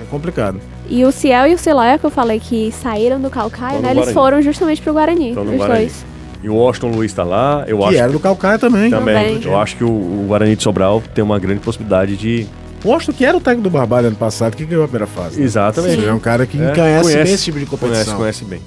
é 0.00 0.04
complicado. 0.08 0.60
E 0.88 1.04
o 1.04 1.10
Ciel 1.10 1.48
e 1.48 1.54
o 1.54 1.58
Siloia, 1.58 1.98
que 1.98 2.06
eu 2.06 2.10
falei 2.10 2.38
que 2.38 2.72
saíram 2.72 3.20
do 3.20 3.28
Calcaia, 3.28 3.80
né? 3.80 3.88
Eles 3.90 3.96
Guarani. 3.96 4.14
foram 4.14 4.42
justamente 4.42 4.80
pro 4.80 4.92
Guarani, 4.92 5.30
Estão 5.30 5.44
os 5.44 5.66
dois. 5.66 6.04
E 6.42 6.48
o 6.48 6.54
Washington 6.54 6.88
Luiz 6.92 7.12
tá 7.12 7.22
lá. 7.22 7.64
Eu 7.66 7.78
que 7.78 7.84
acho 7.84 7.96
era 7.98 8.12
do 8.12 8.18
Calcaia 8.20 8.58
também. 8.58 8.90
também. 8.90 9.34
Também. 9.34 9.44
Eu 9.44 9.58
acho 9.60 9.76
que 9.76 9.84
o, 9.84 9.88
o 9.88 10.24
Guarani 10.28 10.56
de 10.56 10.62
Sobral 10.62 11.02
tem 11.14 11.22
uma 11.22 11.38
grande 11.38 11.60
possibilidade 11.60 12.16
de. 12.16 12.46
Posto 12.82 13.12
que 13.12 13.26
era 13.26 13.36
o 13.36 13.40
técnico 13.40 13.68
do 13.68 13.70
Barbalha 13.70 14.06
ano 14.06 14.16
passado, 14.16 14.56
que 14.56 14.64
ganhou 14.64 14.84
a 14.84 14.88
primeira 14.88 15.06
fase. 15.06 15.38
né? 15.38 15.44
Exatamente. 15.44 15.98
Ele 15.98 16.06
é 16.06 16.12
um 16.14 16.18
cara 16.18 16.46
que 16.46 16.58
É, 16.60 16.72
conhece, 16.74 17.14
bem 17.24 17.32
esse 17.34 17.44
tipo 17.44 17.58
de 17.58 17.66
Conhece, 17.66 17.86
competição. 17.88 18.16
conhece 18.16 18.44
bem. 18.46 18.60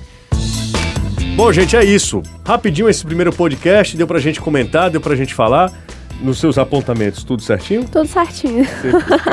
Bom, 1.35 1.51
gente, 1.51 1.75
é 1.75 1.83
isso. 1.83 2.21
Rapidinho 2.45 2.87
esse 2.87 3.03
primeiro 3.03 3.33
podcast, 3.33 3.97
deu 3.97 4.05
pra 4.05 4.19
gente 4.19 4.39
comentar, 4.39 4.91
deu 4.91 5.01
pra 5.01 5.15
gente 5.15 5.33
falar. 5.33 5.71
Nos 6.21 6.39
seus 6.39 6.57
apontamentos, 6.57 7.21
tudo 7.23 7.41
certinho? 7.41 7.83
Tudo 7.91 8.07
certinho. 8.07 8.65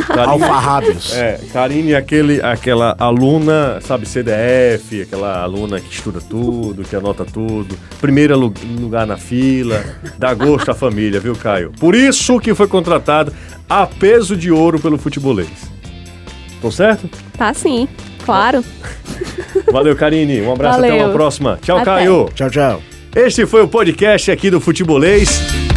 Karine, 0.08 0.26
Alfarrábios. 0.26 1.14
é, 1.14 1.38
Karine 1.52 1.92
é 1.92 1.96
aquele, 1.96 2.42
aquela 2.42 2.96
aluna, 2.98 3.78
sabe, 3.80 4.06
CDF, 4.08 5.02
aquela 5.02 5.40
aluna 5.40 5.78
que 5.80 5.92
estuda 5.94 6.20
tudo, 6.20 6.82
que 6.82 6.96
anota 6.96 7.24
tudo. 7.24 7.78
Primeiro 8.00 8.36
lu- 8.36 8.52
lugar 8.80 9.06
na 9.06 9.16
fila, 9.16 9.84
dá 10.18 10.34
gosto 10.34 10.70
à 10.72 10.74
família, 10.74 11.20
viu, 11.20 11.36
Caio? 11.36 11.70
Por 11.78 11.94
isso 11.94 12.40
que 12.40 12.54
foi 12.54 12.66
contratado 12.66 13.32
a 13.68 13.86
peso 13.86 14.36
de 14.36 14.50
ouro 14.50 14.80
pelo 14.80 14.98
futebolês. 14.98 15.48
Tô 16.60 16.72
certo? 16.72 17.08
Tá 17.38 17.54
sim, 17.54 17.86
claro. 18.24 18.64
Valeu, 19.70 19.94
Karine. 19.94 20.40
Um 20.40 20.52
abraço, 20.52 20.78
até 20.80 20.88
Valeu. 20.88 21.04
uma 21.06 21.12
próxima. 21.12 21.58
Tchau, 21.62 21.76
Até. 21.76 21.84
Caio. 21.84 22.28
Tchau, 22.34 22.50
tchau. 22.50 22.82
Este 23.14 23.46
foi 23.46 23.62
o 23.62 23.68
podcast 23.68 24.28
aqui 24.30 24.50
do 24.50 24.60
Futebolês. 24.60 25.69